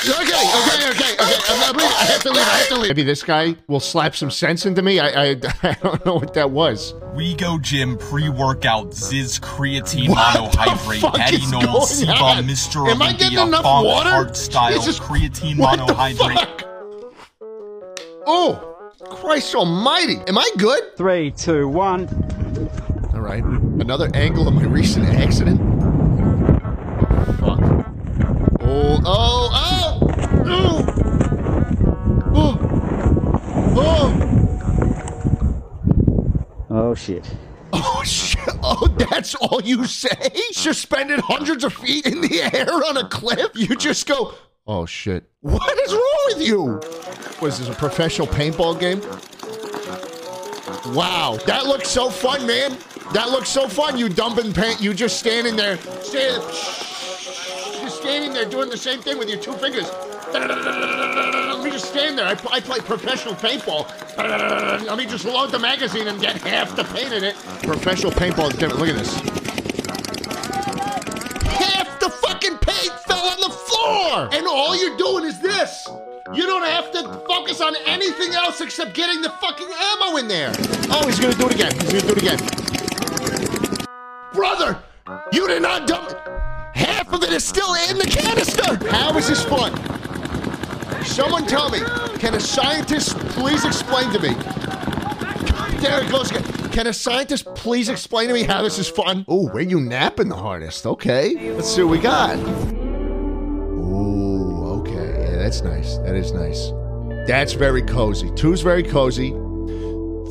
Okay, 0.05 0.21
okay, 0.21 0.89
okay, 0.89 0.89
okay. 0.91 1.15
I'm, 1.19 1.75
I'm. 1.75 1.79
I 1.79 2.05
have 2.11 2.21
to 2.23 2.29
leave. 2.29 2.39
I 2.39 2.43
have 2.43 2.67
to 2.67 2.75
leave. 2.75 2.89
Maybe 2.89 3.03
this 3.03 3.23
guy 3.23 3.55
will 3.67 3.79
slap 3.79 4.15
some 4.15 4.29
sense 4.29 4.65
into 4.65 4.81
me. 4.81 4.99
I, 4.99 5.07
I, 5.07 5.29
I 5.63 5.77
don't 5.81 6.05
know 6.05 6.15
what 6.15 6.33
that 6.33 6.51
was. 6.51 6.93
We 7.13 7.35
Go 7.35 7.57
Gym 7.57 7.97
pre-workout 7.97 8.91
Zyzz 8.91 9.39
creatine 9.39 10.09
What 10.09 10.33
the 10.33 10.57
monohydrate 10.57 10.99
fuck 10.99 11.19
Eddie 11.19 11.37
is 11.37 11.51
Knowles 11.51 12.03
going 12.03 12.17
on? 12.17 12.43
Mr. 12.43 12.89
Am 12.89 13.01
I 13.01 13.13
getting 13.13 13.37
Olympia 13.37 13.43
enough 13.43 13.63
Funk 13.63 13.85
water? 13.85 14.09
Hard 14.09 14.35
Style 14.35 14.73
Jesus, 14.73 14.99
creatine 14.99 15.57
what 15.57 15.77
the 15.77 15.93
monohydrate. 15.93 16.62
Oh, 18.25 18.91
Christ 19.09 19.53
Almighty! 19.55 20.17
Am 20.27 20.37
I 20.37 20.49
good? 20.57 20.95
Three, 20.95 21.31
two, 21.31 21.67
one. 21.67 22.07
All 23.13 23.19
right. 23.21 23.43
Another 23.43 24.09
angle 24.13 24.47
of 24.47 24.53
my 24.53 24.63
recent 24.63 25.07
accident. 25.09 25.59
Fuck. 27.39 27.59
Oh, 28.61 29.01
oh, 29.05 29.49
oh! 29.53 29.99
Oh! 30.45 30.85
Oh! 32.33 32.57
Oh! 33.75 34.13
Oh 36.69 36.95
shit. 36.95 37.29
Oh 37.73 38.03
shit! 38.05 38.39
Oh, 38.63 38.87
that's 39.09 39.35
all 39.35 39.61
you 39.61 39.85
say? 39.85 40.31
Suspended 40.51 41.19
hundreds 41.19 41.63
of 41.63 41.73
feet 41.73 42.05
in 42.05 42.21
the 42.21 42.41
air 42.41 42.71
on 42.71 42.97
a 42.97 43.07
cliff? 43.09 43.51
You 43.55 43.75
just 43.75 44.07
go, 44.07 44.33
oh 44.65 44.85
shit. 44.85 45.29
What 45.41 45.77
is 45.79 45.91
wrong 45.91 46.19
with 46.27 46.47
you? 46.47 46.79
What 47.43 47.51
is 47.51 47.59
this, 47.59 47.67
a 47.67 47.73
professional 47.73 48.25
paintball 48.25 48.79
game? 48.79 49.01
Wow, 50.95 51.37
that 51.45 51.65
looks 51.65 51.89
so 51.89 52.09
fun, 52.09 52.47
man. 52.47 52.77
That 53.11 53.31
looks 53.31 53.49
so 53.49 53.67
fun, 53.67 53.97
you 53.97 54.07
dumping 54.07 54.53
paint. 54.53 54.79
You 54.79 54.93
just 54.93 55.19
standing 55.19 55.57
there, 55.57 55.75
standing, 55.75 56.41
just 57.81 57.97
standing 57.97 58.31
there 58.31 58.45
doing 58.45 58.69
the 58.69 58.77
same 58.77 59.01
thing 59.01 59.17
with 59.17 59.27
your 59.27 59.39
two 59.41 59.51
fingers. 59.55 59.91
Let 60.31 61.65
me 61.65 61.71
just 61.71 61.89
stand 61.89 62.17
there. 62.17 62.27
I, 62.27 62.37
I 62.49 62.61
play 62.61 62.79
professional 62.79 63.33
paintball. 63.33 63.89
Let 64.85 64.97
me 64.97 65.05
just 65.05 65.25
load 65.25 65.51
the 65.51 65.59
magazine 65.59 66.07
and 66.07 66.21
get 66.21 66.37
half 66.43 66.73
the 66.77 66.85
paint 66.85 67.11
in 67.11 67.25
it. 67.25 67.35
Professional 67.63 68.13
paintball 68.13 68.53
is 68.53 68.57
different. 68.57 68.79
Look 68.79 68.87
at 68.87 68.95
this. 68.95 69.13
Half 71.59 71.99
the 71.99 72.09
fucking 72.09 72.57
paint 72.59 72.93
fell 73.01 73.27
on 73.27 73.41
the 73.41 73.49
floor! 73.49 74.29
And 74.31 74.47
all 74.47 74.77
you're 74.77 74.95
doing 74.95 75.25
is 75.25 75.41
this. 75.41 75.89
You 76.35 76.47
don't 76.47 76.63
have 76.63 76.91
to 76.93 77.03
focus 77.27 77.61
on 77.61 77.75
anything 77.85 78.33
else 78.33 78.59
except 78.59 78.95
getting 78.95 79.21
the 79.21 79.29
fucking 79.29 79.67
ammo 79.69 80.17
in 80.17 80.27
there. 80.27 80.51
Oh, 80.89 81.05
he's 81.05 81.19
gonna 81.19 81.35
do 81.35 81.47
it 81.47 81.53
again. 81.53 81.71
He's 81.81 82.01
gonna 82.01 82.07
do 82.07 82.13
it 82.13 82.23
again. 82.23 82.39
Brother, 84.33 84.79
you 85.31 85.47
did 85.47 85.61
not 85.61 85.87
dump. 85.87 86.09
Half 86.73 87.13
of 87.13 87.21
it 87.21 87.31
is 87.31 87.43
still 87.43 87.75
in 87.87 87.99
the 87.99 88.05
canister. 88.05 88.89
How 88.89 89.15
is 89.15 89.27
this 89.27 89.43
fun? 89.43 89.73
Someone 91.05 91.45
tell 91.45 91.69
me. 91.69 91.79
Can 92.17 92.33
a 92.33 92.39
scientist 92.39 93.15
please 93.29 93.63
explain 93.63 94.11
to 94.11 94.19
me? 94.19 94.33
There 95.81 96.03
it 96.03 96.09
goes 96.09 96.31
again. 96.31 96.43
Can 96.71 96.87
a 96.87 96.93
scientist 96.93 97.45
please 97.53 97.89
explain 97.89 98.27
to 98.29 98.33
me 98.33 98.41
how 98.41 98.63
this 98.63 98.79
is 98.79 98.87
fun? 98.87 99.23
Oh, 99.27 99.49
where 99.49 99.61
you 99.61 99.79
napping 99.79 100.29
the 100.29 100.35
hardest? 100.35 100.87
Okay, 100.87 101.51
let's 101.51 101.69
see 101.69 101.83
what 101.83 101.91
we 101.91 101.99
got. 101.99 102.82
That's 105.43 105.61
nice. 105.61 105.97
That 105.97 106.15
is 106.15 106.31
nice. 106.31 106.71
That's 107.27 107.51
very 107.51 107.81
cozy. 107.81 108.31
Two's 108.31 108.61
very 108.61 108.81
cozy. 108.81 109.31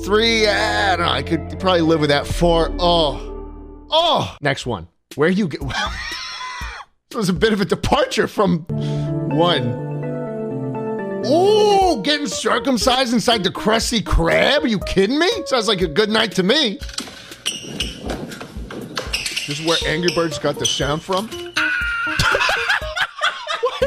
Three, 0.07 0.49
I 0.49 0.97
don't 0.97 1.05
know. 1.05 1.13
I 1.13 1.23
could 1.23 1.61
probably 1.61 1.83
live 1.83 2.01
with 2.01 2.09
that. 2.09 2.27
Four, 2.27 2.75
oh, 2.79 3.87
oh. 3.91 4.35
Next 4.41 4.65
one. 4.65 4.89
Where 5.17 5.29
you 5.29 5.49
get? 5.49 5.61
it 7.11 7.15
was 7.15 7.29
a 7.29 7.35
bit 7.35 7.53
of 7.53 7.61
a 7.61 7.67
departure 7.67 8.27
from 8.27 8.61
one. 9.37 9.67
Ooh, 11.27 12.01
getting 12.03 12.27
circumcised 12.27 13.13
inside 13.13 13.45
the 13.45 13.51
Krusty 13.51 14.01
Krab? 14.03 14.63
Are 14.63 14.67
you 14.67 14.79
kidding 14.79 15.19
me? 15.19 15.29
Sounds 15.45 15.69
like 15.69 15.83
a 15.83 15.89
good 15.89 16.09
night 16.09 16.33
to 16.33 16.43
me. 16.43 16.79
This 19.47 19.61
is 19.61 19.67
where 19.67 19.77
Angry 19.85 20.15
Birds 20.15 20.39
got 20.39 20.59
the 20.59 20.65
sound 20.65 21.03
from. 21.03 21.29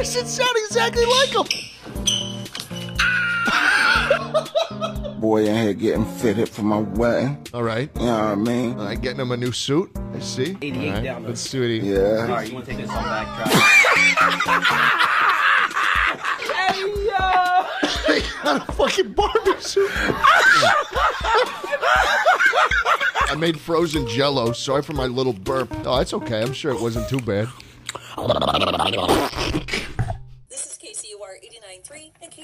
Why 0.06 0.22
sound 0.22 0.56
exactly 0.66 1.04
like 1.04 1.30
him? 1.30 1.46
Boy 5.20 5.46
in 5.46 5.56
here 5.56 5.74
getting 5.74 6.04
fitted 6.04 6.48
for 6.48 6.62
my 6.62 6.78
wedding. 6.78 7.44
All 7.52 7.64
right. 7.64 7.90
You 7.96 8.06
know 8.06 8.12
what 8.12 8.22
I 8.22 8.34
mean? 8.36 8.78
All 8.78 8.84
right, 8.86 9.00
getting 9.00 9.18
him 9.18 9.32
a 9.32 9.36
new 9.36 9.50
suit. 9.50 9.90
I 10.14 10.20
see. 10.20 10.56
88 10.62 10.88
All 10.88 10.94
right, 10.94 11.02
down, 11.02 11.22
though. 11.24 11.28
Let's 11.30 11.40
see 11.40 11.58
what 11.58 11.68
he. 11.70 11.78
Yeah. 11.80 11.98
Alright, 11.98 12.46
you 12.48 12.54
wanna 12.54 12.66
take 12.66 12.76
this 12.76 12.88
on 12.88 13.02
back 13.02 13.26
He 18.06 18.22
got 18.44 18.68
a 18.68 18.72
fucking 18.74 19.12
Barbie 19.12 19.60
suit. 19.60 19.90
I 23.28 23.34
made 23.36 23.58
frozen 23.58 24.06
jello. 24.06 24.52
Sorry 24.52 24.82
for 24.82 24.92
my 24.92 25.06
little 25.06 25.32
burp. 25.32 25.68
Oh, 25.84 25.98
it's 25.98 26.12
okay. 26.14 26.42
I'm 26.42 26.52
sure 26.52 26.70
it 26.70 26.80
wasn't 26.80 27.08
too 27.08 27.18
bad. 27.18 27.48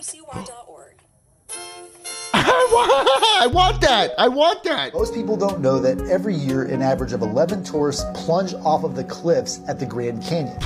This 0.03 0.15
is 0.15 0.21
KCUR 0.21 0.35
89.3 0.35 0.37
and 0.37 0.47
KCUR.org. 0.49 0.95
I 2.35 2.69
want, 2.73 3.43
I 3.43 3.47
want 3.47 3.81
that. 3.83 4.15
I 4.19 4.27
want 4.27 4.65
that. 4.65 4.95
Most 4.95 5.15
people 5.15 5.37
don't 5.37 5.61
know 5.61 5.79
that 5.79 6.01
every 6.11 6.35
year 6.35 6.65
an 6.65 6.83
average 6.83 7.13
of 7.13 7.23
11 7.23 7.63
tourists 7.63 8.05
plunge 8.13 8.53
off 8.55 8.83
of 8.83 8.97
the 8.97 9.05
cliffs 9.05 9.61
at 9.69 9.79
the 9.79 9.87
Grand 9.87 10.21
Canyon. 10.25 10.59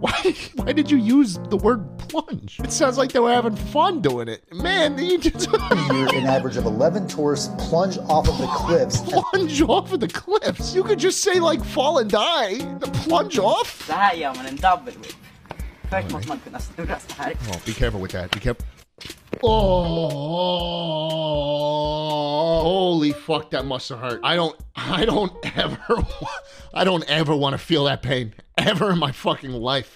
Why, 0.00 0.34
why 0.56 0.72
did 0.72 0.90
you 0.90 0.98
use 0.98 1.38
the 1.48 1.56
word 1.56 1.86
plunge? 1.96 2.60
It 2.60 2.70
sounds 2.70 2.98
like 2.98 3.12
they 3.12 3.18
were 3.18 3.32
having 3.32 3.56
fun 3.56 4.02
doing 4.02 4.28
it. 4.28 4.42
Man, 4.52 4.98
you 4.98 5.16
just 5.16 5.48
Every 5.54 5.96
year 5.96 6.08
an 6.08 6.26
average 6.26 6.58
of 6.58 6.66
11 6.66 7.08
tourists 7.08 7.48
plunge 7.66 7.96
off 7.96 8.28
of 8.28 8.36
the 8.36 8.46
cliffs. 8.48 9.00
plunge 9.00 9.62
off 9.62 9.90
of 9.92 10.00
the 10.00 10.08
cliffs. 10.08 10.74
You 10.74 10.84
could 10.84 10.98
just 10.98 11.22
say 11.22 11.40
like 11.40 11.64
fall 11.64 11.96
and 11.96 12.10
die. 12.10 12.58
The 12.78 12.88
plunge 12.88 13.38
off. 13.38 13.88
Det 15.90 15.96
här 15.96 16.02
gör 16.02 16.10
man 16.10 16.22
en 16.22 16.28
double 16.28 16.28
whip. 16.28 16.28
Först 16.28 16.28
måste 16.28 16.28
man 16.28 16.40
kunna 16.44 16.58
snurra 16.60 16.98
så 17.08 17.14
här. 17.22 17.32
Oh, 17.50 17.56
be 17.66 17.72
careful 17.72 18.00
with 18.00 18.14
that. 18.14 18.30
Be 18.30 18.40
careful. 18.40 18.66
Oh, 19.42 19.72
holy 22.62 23.12
fuck! 23.12 23.50
That 23.50 23.66
must 23.66 23.90
have 23.90 24.00
hurt. 24.00 24.20
I 24.24 24.36
don't. 24.36 24.56
I 24.74 25.04
don't 25.04 25.32
ever. 25.56 26.06
I 26.74 26.84
don't 26.84 27.04
ever 27.08 27.36
want 27.36 27.52
to 27.52 27.58
feel 27.58 27.84
that 27.84 28.02
pain 28.02 28.32
ever 28.56 28.90
in 28.92 28.98
my 28.98 29.12
fucking 29.12 29.52
life. 29.52 29.94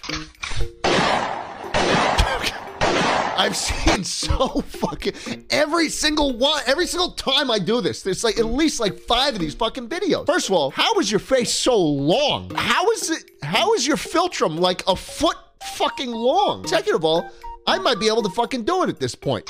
I've 3.37 3.55
seen 3.55 4.03
so 4.03 4.61
fucking 4.61 5.45
every 5.49 5.89
single 5.89 6.37
one, 6.37 6.61
every 6.67 6.85
single 6.85 7.11
time 7.13 7.49
I 7.49 7.57
do 7.57 7.81
this. 7.81 8.03
There's 8.03 8.23
like 8.23 8.37
at 8.37 8.45
least 8.45 8.79
like 8.79 8.99
five 8.99 9.33
of 9.33 9.39
these 9.39 9.55
fucking 9.55 9.89
videos. 9.89 10.27
First 10.27 10.49
of 10.49 10.53
all, 10.55 10.69
how 10.69 10.99
is 10.99 11.09
your 11.09 11.19
face 11.19 11.51
so 11.51 11.75
long? 11.75 12.51
How 12.53 12.91
is 12.91 13.09
it? 13.09 13.23
How 13.41 13.73
is 13.73 13.87
your 13.87 13.97
philtrum 13.97 14.59
like 14.59 14.83
a 14.87 14.95
foot 14.95 15.37
fucking 15.61 16.11
long? 16.11 16.67
Second 16.67 16.95
of 16.95 17.05
all, 17.05 17.29
I 17.67 17.77
might 17.79 17.99
be 17.99 18.07
able 18.07 18.23
to 18.23 18.29
fucking 18.29 18.63
do 18.63 18.83
it 18.83 18.89
at 18.89 18.99
this 18.99 19.15
point. 19.15 19.49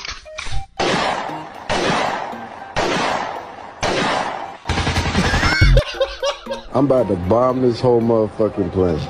I'm 6.74 6.86
about 6.86 7.08
to 7.08 7.16
bomb 7.16 7.60
this 7.60 7.80
whole 7.80 8.00
motherfucking 8.00 8.72
place. 8.72 9.02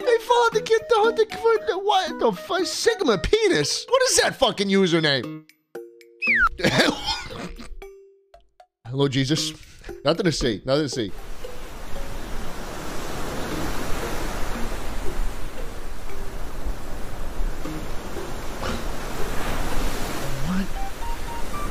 They 0.00 0.18
found 0.18 0.52
the 0.52 0.62
kid 0.64 0.82
the 0.88 1.12
the, 1.16 1.24
the 1.68 1.78
what 1.78 2.18
the 2.18 2.32
fuck 2.32 2.66
Sigma 2.66 3.18
penis. 3.18 3.86
What 3.88 4.02
is 4.10 4.16
that 4.20 4.34
fucking 4.34 4.68
username? 4.68 5.44
Hello, 8.86 9.08
Jesus. 9.08 9.52
Nothing 10.04 10.24
to 10.24 10.32
see. 10.32 10.62
Nothing 10.64 10.84
to 10.84 10.88
see. 10.88 11.12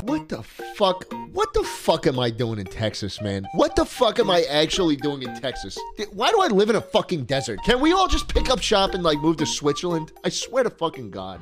What 0.03 0.27
the 0.27 0.43
fuck? 0.43 1.13
What 1.31 1.53
the 1.53 1.63
fuck 1.63 2.07
am 2.07 2.19
I 2.19 2.29
doing 2.29 2.59
in 2.59 2.65
Texas, 2.65 3.21
man? 3.21 3.47
What 3.53 3.77
the 3.77 3.85
fuck 3.85 4.19
am 4.19 4.29
I 4.29 4.43
actually 4.49 4.97
doing 4.97 5.23
in 5.23 5.33
Texas? 5.39 5.77
Why 6.11 6.29
do 6.29 6.41
I 6.41 6.47
live 6.47 6.69
in 6.69 6.75
a 6.75 6.81
fucking 6.81 7.23
desert? 7.23 7.61
Can 7.63 7.79
we 7.79 7.93
all 7.93 8.09
just 8.09 8.27
pick 8.27 8.49
up 8.49 8.61
shop 8.61 8.95
and 8.95 9.01
like 9.01 9.19
move 9.19 9.37
to 9.37 9.45
Switzerland? 9.45 10.11
I 10.25 10.29
swear 10.29 10.65
to 10.65 10.69
fucking 10.69 11.11
God. 11.11 11.39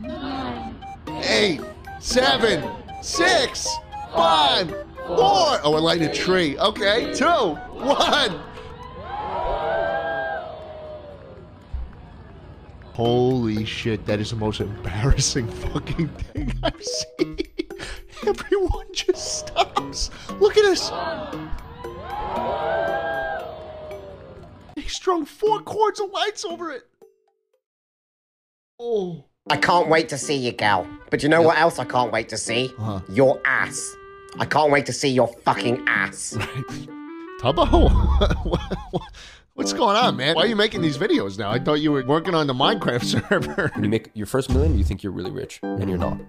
Eight, 1.24 1.62
seven, 2.00 2.70
six, 3.01 3.68
five, 4.13 4.70
four. 4.70 5.60
Oh, 5.63 5.72
we're 5.72 5.80
lighting 5.80 6.08
a 6.08 6.13
tree. 6.13 6.56
Okay, 6.60 7.12
two, 7.15 7.25
one. 7.25 8.39
Holy 12.94 13.65
shit, 13.65 14.06
that 14.06 14.20
is 14.20 14.30
the 14.30 14.36
most 14.36 14.62
embarrassing 14.62 15.48
fucking 15.74 16.10
thing 16.10 16.53
I've 16.62 16.84
seen. 16.84 17.39
Everyone 18.28 18.88
just 18.94 19.40
stops. 19.40 20.10
Look 20.40 20.58
at 20.58 20.63
this. 20.63 20.92
He 24.75 24.88
strung 24.90 25.25
four 25.25 25.60
cords 25.62 26.00
of 26.00 26.12
lights 26.12 26.46
over 26.46 26.72
it. 26.72 26.84
Oh. 28.80 29.25
I 29.50 29.58
can't 29.58 29.90
wait 29.90 30.10
to 30.10 30.18
see 30.18 30.36
you, 30.36 30.51
gal. 30.51 30.88
But 31.10 31.24
you 31.24 31.30
know 31.30 31.42
what 31.42 31.58
else 31.58 31.80
I 31.80 31.86
can't 31.86 32.12
wait 32.12 32.30
to 32.30 32.38
see? 32.38 32.72
Uh-huh. 32.78 33.01
Your 33.10 33.42
ass. 33.46 33.96
I 34.38 34.46
can't 34.46 34.72
wait 34.72 34.86
to 34.86 34.94
see 34.94 35.10
your 35.10 35.28
fucking 35.28 35.84
ass. 35.88 36.38
Tubbo? 37.42 37.90
What's 39.56 39.74
going 39.74 39.98
on, 39.98 40.16
man? 40.16 40.36
Why 40.36 40.44
are 40.44 40.48
you 40.48 40.56
making 40.56 40.82
these 40.82 40.98
videos 40.98 41.38
now? 41.38 41.51
I 41.51 41.60
thought 41.60 41.82
you 41.82 41.92
were 41.92 42.06
working 42.06 42.34
on 42.34 42.48
the 42.48 42.54
Minecraft 42.54 43.04
server. 43.30 43.72
When 43.74 43.84
you 43.84 43.90
make 43.90 44.10
your 44.13 44.28
first 44.28 44.50
million, 44.50 44.78
you 44.78 44.84
think 44.84 45.04
you're 45.04 45.12
really 45.12 45.32
rich, 45.32 45.60
and 45.63 45.90
you're 45.90 45.98
not. 46.00 46.20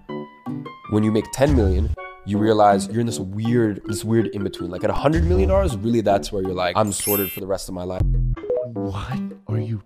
When 0.90 1.02
you 1.02 1.12
make 1.12 1.24
10 1.32 1.56
million, 1.56 1.94
you 2.24 2.38
realize 2.38 2.86
you're 2.88 3.00
in 3.00 3.06
this 3.06 3.18
weird, 3.18 3.82
this 3.86 4.04
weird 4.04 4.28
in 4.28 4.44
between. 4.44 4.70
Like 4.70 4.84
at 4.84 4.90
100 4.90 5.24
million 5.24 5.48
dollars, 5.48 5.76
really, 5.76 6.00
that's 6.00 6.30
where 6.30 6.42
you're 6.42 6.54
like, 6.54 6.76
I'm 6.76 6.92
sorted 6.92 7.30
for 7.30 7.40
the 7.40 7.46
rest 7.46 7.68
of 7.68 7.74
my 7.74 7.84
life. 7.84 8.02
What 8.74 9.58
are 9.58 9.60
you 9.60 9.82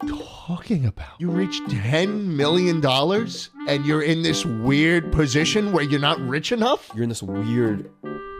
talking 0.46 0.86
about? 0.86 1.20
You 1.20 1.30
reach 1.30 1.60
$10 1.62 2.24
million 2.26 2.84
and 2.84 3.86
you're 3.86 4.02
in 4.02 4.22
this 4.22 4.44
weird 4.44 5.12
position 5.12 5.72
where 5.72 5.82
you're 5.82 6.00
not 6.00 6.20
rich 6.20 6.52
enough? 6.52 6.90
You're 6.94 7.02
in 7.02 7.08
this 7.08 7.22
weird, 7.22 7.90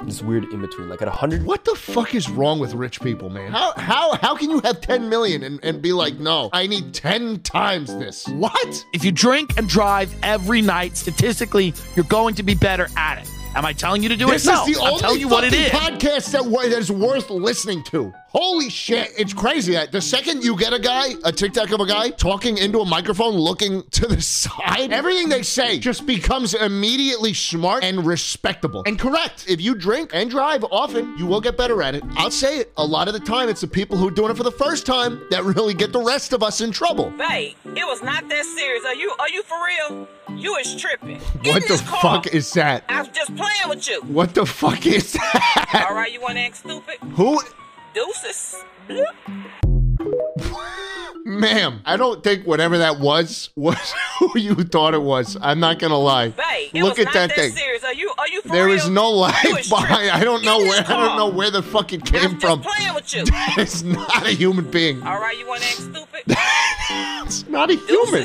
this 0.06 0.22
weird 0.22 0.44
in 0.44 0.60
between. 0.60 0.88
Like 0.88 1.02
at 1.02 1.08
100. 1.08 1.44
What 1.44 1.64
the 1.64 1.75
fuck 1.75 2.14
is 2.14 2.30
wrong 2.30 2.58
with 2.58 2.75
rich 2.75 3.00
people, 3.00 3.30
man? 3.30 3.52
How 3.52 3.72
how 3.76 4.16
how 4.16 4.36
can 4.36 4.50
you 4.50 4.60
have 4.60 4.80
10 4.80 5.08
million 5.08 5.42
and, 5.42 5.60
and 5.62 5.82
be 5.82 5.92
like, 5.92 6.18
no, 6.18 6.50
I 6.52 6.66
need 6.66 6.94
10 6.94 7.40
times 7.40 7.94
this? 7.98 8.26
What? 8.28 8.84
If 8.92 9.04
you 9.04 9.12
drink 9.12 9.58
and 9.58 9.68
drive 9.68 10.14
every 10.22 10.62
night, 10.62 10.96
statistically, 10.96 11.75
you're 11.94 12.04
going 12.06 12.34
to 12.36 12.42
be 12.42 12.54
better 12.54 12.88
at 12.96 13.18
it. 13.18 13.36
Am 13.56 13.64
I 13.64 13.72
telling 13.72 14.02
you 14.02 14.10
to 14.10 14.16
do 14.16 14.26
This 14.26 14.46
it? 14.46 14.50
No. 14.50 14.66
is 14.66 14.76
the 14.76 14.82
I'm 14.82 14.88
only 14.88 15.00
telling 15.00 15.20
you 15.20 15.28
what 15.28 15.44
it 15.44 15.54
fucking 15.72 15.98
podcast 15.98 16.30
that, 16.32 16.44
that 16.44 16.78
is 16.78 16.92
worth 16.92 17.30
listening 17.30 17.82
to. 17.84 18.12
Holy 18.28 18.68
shit, 18.68 19.12
it's 19.16 19.32
crazy 19.32 19.72
that 19.72 19.92
the 19.92 20.00
second 20.02 20.44
you 20.44 20.58
get 20.58 20.75
a 20.75 20.78
guy, 20.78 21.14
a 21.25 21.32
TikTok 21.32 21.70
of 21.70 21.80
a 21.80 21.86
guy, 21.86 22.10
talking 22.10 22.58
into 22.58 22.80
a 22.80 22.84
microphone, 22.84 23.32
looking 23.32 23.82
to 23.92 24.06
the 24.06 24.20
side, 24.20 24.92
everything 24.92 25.30
they 25.30 25.40
say 25.42 25.78
just 25.78 26.04
becomes 26.04 26.52
immediately 26.52 27.32
smart 27.32 27.82
and 27.82 28.04
respectable 28.04 28.82
and 28.84 28.98
correct. 28.98 29.46
If 29.48 29.62
you 29.62 29.75
drink 29.75 30.10
and 30.12 30.28
drive 30.28 30.62
often, 30.64 31.16
you 31.16 31.25
will 31.25 31.40
get 31.40 31.56
better 31.56 31.82
at 31.82 31.94
it. 31.94 32.04
I'll 32.16 32.30
say 32.30 32.58
it. 32.58 32.75
A 32.76 32.84
lot 32.84 33.08
of 33.08 33.14
the 33.14 33.20
time, 33.20 33.48
it's 33.48 33.62
the 33.62 33.68
people 33.68 33.96
who 33.96 34.08
are 34.08 34.10
doing 34.10 34.30
it 34.30 34.36
for 34.36 34.42
the 34.42 34.52
first 34.52 34.84
time 34.84 35.22
that 35.30 35.42
really 35.44 35.72
get 35.72 35.94
the 35.94 36.02
rest 36.02 36.34
of 36.34 36.42
us 36.42 36.60
in 36.60 36.72
trouble. 36.72 37.10
Babe, 37.16 37.54
it 37.64 37.86
was 37.86 38.02
not 38.02 38.28
that 38.28 38.44
serious. 38.44 38.84
Are 38.84 38.94
you 38.94 39.14
are 39.18 39.30
you 39.30 39.42
for 39.44 39.56
real? 39.64 40.06
You 40.37 40.57
is 40.57 40.76
tripping. 40.76 41.19
What 41.45 41.66
the 41.66 41.78
fuck 41.78 42.26
is 42.28 42.52
that? 42.52 42.85
I 42.88 43.00
was 43.00 43.09
just 43.09 43.35
playing 43.37 43.69
with 43.69 43.88
you. 43.88 44.00
What 44.02 44.35
the 44.35 44.45
fuck 44.47 44.87
is 44.87 45.12
that? 45.14 45.87
All 45.88 45.95
right, 45.97 46.12
you 46.12 46.21
want 46.21 46.35
to 46.35 46.40
act 46.40 46.57
stupid? 46.57 46.97
Who? 47.14 47.40
Deuces. 47.95 48.62
Ma'am, 51.25 51.81
I 51.85 51.97
don't 51.97 52.23
think 52.23 52.47
whatever 52.47 52.78
that 52.78 53.00
was 53.00 53.50
was 53.57 53.76
who 54.21 54.38
you 54.38 54.55
thought 54.57 54.95
it 54.95 55.02
was. 55.02 55.37
I'm 55.40 55.59
not 55.59 55.78
gonna 55.81 55.99
lie. 55.99 56.28
Babe, 56.28 56.71
it 56.73 56.83
Look 56.85 56.99
was 56.99 57.07
at 57.07 57.14
not 57.14 57.28
that 57.28 57.33
thing. 57.33 57.50
serious. 57.52 57.83
Are 57.83 57.95
you 57.95 58.12
are 58.16 58.28
you 58.28 58.43
for 58.43 58.49
There 58.49 58.66
real? 58.66 58.76
is 58.76 58.88
no 58.88 59.11
life 59.11 59.69
behind. 59.69 60.11
I 60.11 60.23
don't 60.23 60.45
know 60.45 60.59
where. 60.59 60.85
I 60.87 61.07
don't 61.07 61.16
know 61.16 61.28
where 61.28 61.50
the 61.50 61.62
fuck 61.62 61.93
it 61.93 62.05
came 62.05 62.38
from. 62.38 62.61
playing 62.62 62.95
with 62.95 63.12
you. 63.14 63.25
It's 63.59 63.83
not 63.83 64.25
a 64.26 64.31
human 64.31 64.71
being. 64.71 65.02
All 65.02 65.19
right, 65.19 65.37
you 65.37 65.49
want 65.49 65.62
to 65.62 65.69
act 65.69 65.76
stupid? 65.78 66.23
It's 67.26 67.49
not 67.49 67.71
a 67.71 67.75
human. 67.75 68.25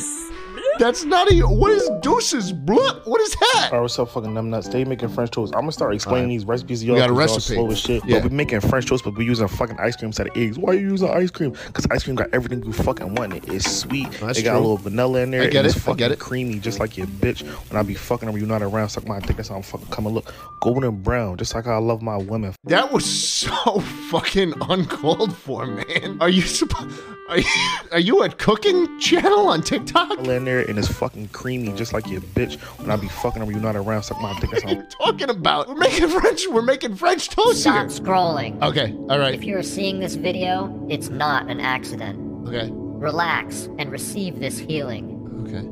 That's 0.82 1.04
not 1.04 1.32
even. 1.32 1.60
What 1.60 1.72
is 1.74 1.88
deuces? 2.02 2.52
Bluh? 2.52 3.02
What 3.06 3.22
is 3.22 3.36
that? 3.36 3.70
All 3.72 3.78
right, 3.78 3.82
what's 3.84 4.00
up, 4.00 4.10
fucking 4.10 4.32
numbnuts? 4.32 4.64
Stay 4.64 4.84
making 4.84 5.10
French 5.10 5.30
toast. 5.30 5.54
I'm 5.54 5.62
gonna 5.62 5.72
start 5.74 5.94
explaining 5.94 6.24
Alright. 6.24 6.40
these 6.40 6.46
recipes 6.46 6.80
to 6.82 6.86
We 6.88 6.92
y'all. 6.98 7.02
got 7.02 7.10
a 7.12 7.14
recipe. 7.14 7.54
Slow 7.54 7.70
as 7.70 7.80
shit. 7.80 8.04
Yeah. 8.04 8.20
But 8.20 8.32
we 8.32 8.36
making 8.36 8.62
French 8.62 8.88
toast, 8.88 9.04
but 9.04 9.16
we 9.16 9.24
using 9.24 9.48
fucking 9.48 9.78
ice 9.80 9.96
cream 9.96 10.08
instead 10.08 10.30
of 10.30 10.36
eggs. 10.36 10.58
Why 10.58 10.72
are 10.72 10.76
you 10.76 10.90
using 10.90 11.08
ice 11.12 11.30
cream? 11.30 11.52
Because 11.68 11.86
ice 11.92 12.02
cream 12.04 12.16
got 12.16 12.34
everything 12.34 12.64
you 12.64 12.74
fucking 12.74 13.14
want. 13.14 13.36
It. 13.36 13.48
It's 13.48 13.72
sweet. 13.72 14.10
That's 14.14 14.40
it 14.40 14.42
got 14.42 14.56
a 14.56 14.60
little 14.60 14.78
vanilla 14.78 15.20
in 15.20 15.30
there. 15.30 15.44
I 15.44 15.46
get 15.50 15.58
and 15.58 15.68
it. 15.68 15.70
It's 15.70 15.78
I 15.78 15.82
fucking 15.82 15.98
get 15.98 16.12
it. 16.14 16.18
creamy, 16.18 16.58
just 16.58 16.80
like 16.80 16.98
your 16.98 17.06
bitch. 17.06 17.44
When 17.70 17.80
I 17.80 17.84
be 17.84 17.94
fucking 17.94 18.28
her, 18.28 18.36
you're 18.36 18.48
not 18.48 18.64
around, 18.64 18.90
suck 18.90 19.08
my 19.08 19.20
dick. 19.20 19.36
That's 19.38 19.50
how 19.50 19.58
I'm 19.58 19.62
fucking 19.62 19.86
coming. 19.90 20.16
Look, 20.16 20.34
golden 20.62 21.04
brown, 21.04 21.38
just 21.38 21.54
like 21.54 21.68
I 21.68 21.78
love 21.78 22.02
my 22.02 22.18
women. 22.18 22.56
That 22.64 22.92
was 22.92 23.06
so 23.06 23.52
fucking 24.10 24.56
uncalled 24.62 25.38
for, 25.38 25.68
man. 25.68 26.18
Are 26.22 26.30
you 26.30 26.42
supposed? 26.42 27.00
Are 27.30 27.38
you, 27.38 27.46
are 27.94 28.00
you 28.00 28.24
a 28.24 28.30
cooking 28.30 29.00
channel 29.00 29.48
on 29.48 29.62
TikTok? 29.62 30.20
In 30.20 30.44
there 30.44 30.60
and 30.68 30.78
it's 30.78 30.90
fucking 30.90 31.30
creamy, 31.30 31.72
just 31.74 31.94
like 31.94 32.06
your 32.08 32.20
bitch. 32.22 32.60
When 32.80 32.92
I 32.92 32.98
be 32.98 33.08
fucking 33.08 33.40
her, 33.40 33.46
when 33.46 33.56
you're 33.56 33.64
not 33.64 33.78
around, 33.78 34.04
suck 34.04 34.22
my 34.22 34.38
dick. 34.40 34.50
That's 34.52 34.64
how 34.64 34.72
I'm 34.72 34.88
talking 34.90 35.30
about? 35.30 35.70
We're 35.70 35.76
making 35.76 36.10
French. 36.10 36.48
We're 36.48 36.62
making 36.62 36.96
French 36.96 37.30
toast 37.30 37.62
Stop 37.62 37.90
here. 37.90 38.00
scrolling. 38.00 38.62
Okay. 38.62 38.94
All 39.10 39.18
right. 39.18 39.34
If 39.34 39.46
you're 39.46 39.64
seeing 39.64 40.00
this 40.00 40.16
video, 40.16 40.86
it's 40.90 41.10
not 41.10 41.50
an 41.50 41.62
accident. 41.62 42.20
Okay. 42.50 42.70
Relax 42.74 43.70
and 43.80 43.92
receive 43.92 44.40
this 44.40 44.58
healing. 44.58 45.18
Okay. 45.48 45.68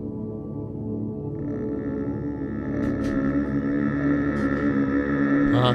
Uh 5.58 5.62
huh. 5.62 5.74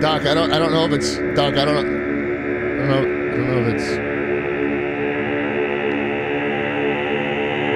Doc, 0.00 0.26
I 0.26 0.34
don't. 0.34 0.52
I 0.52 0.58
don't 0.60 0.70
know 0.70 0.84
if 0.84 0.92
it's 0.92 1.16
Doc. 1.34 1.56
I 1.56 1.64
don't 1.64 1.74
know. 1.74 2.07
I 2.78 2.86
don't 2.86 2.88
know. 2.88 2.98
I 2.98 3.36
don't 3.36 3.46
know 3.48 3.58
if 3.66 3.74
it's 3.74 3.88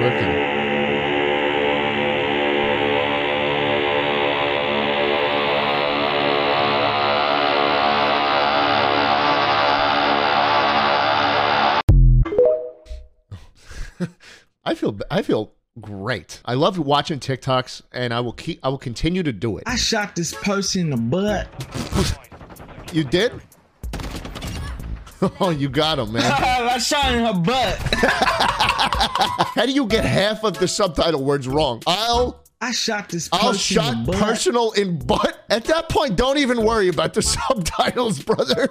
working. 0.01 0.33
I 14.63 14.73
feel. 14.73 14.97
I 15.11 15.21
feel 15.21 15.51
great. 15.81 16.41
I 16.45 16.53
love 16.53 16.79
watching 16.79 17.19
TikToks, 17.19 17.81
and 17.91 18.13
I 18.13 18.21
will 18.21 18.31
keep. 18.31 18.61
I 18.63 18.69
will 18.69 18.77
continue 18.77 19.23
to 19.23 19.33
do 19.33 19.57
it. 19.57 19.65
I 19.67 19.75
shot 19.75 20.15
this 20.15 20.33
person 20.33 20.81
in 20.81 20.89
the 20.91 20.97
butt. 20.97 21.49
You 22.93 23.03
did? 23.03 23.33
Oh, 25.39 25.49
you 25.49 25.69
got 25.69 25.99
him, 25.99 26.13
man. 26.13 26.23
I 26.31 26.77
shot 26.79 27.13
in 27.13 27.23
her 27.23 27.33
butt. 27.33 27.77
How 29.55 29.65
do 29.65 29.71
you 29.71 29.85
get 29.85 30.03
half 30.05 30.43
of 30.43 30.57
the 30.59 30.67
subtitle 30.67 31.23
words 31.23 31.47
wrong? 31.47 31.81
I'll. 31.87 32.43
I 32.61 32.71
shot 32.71 33.09
this 33.09 33.27
I'll 33.33 33.53
shot 33.53 33.93
in 33.93 34.05
butt. 34.05 34.15
personal 34.15 34.71
in 34.71 34.97
butt. 34.97 35.43
At 35.49 35.65
that 35.65 35.89
point, 35.89 36.15
don't 36.15 36.37
even 36.37 36.63
worry 36.63 36.87
about 36.87 37.13
the 37.13 37.21
subtitles, 37.21 38.23
brother. 38.23 38.69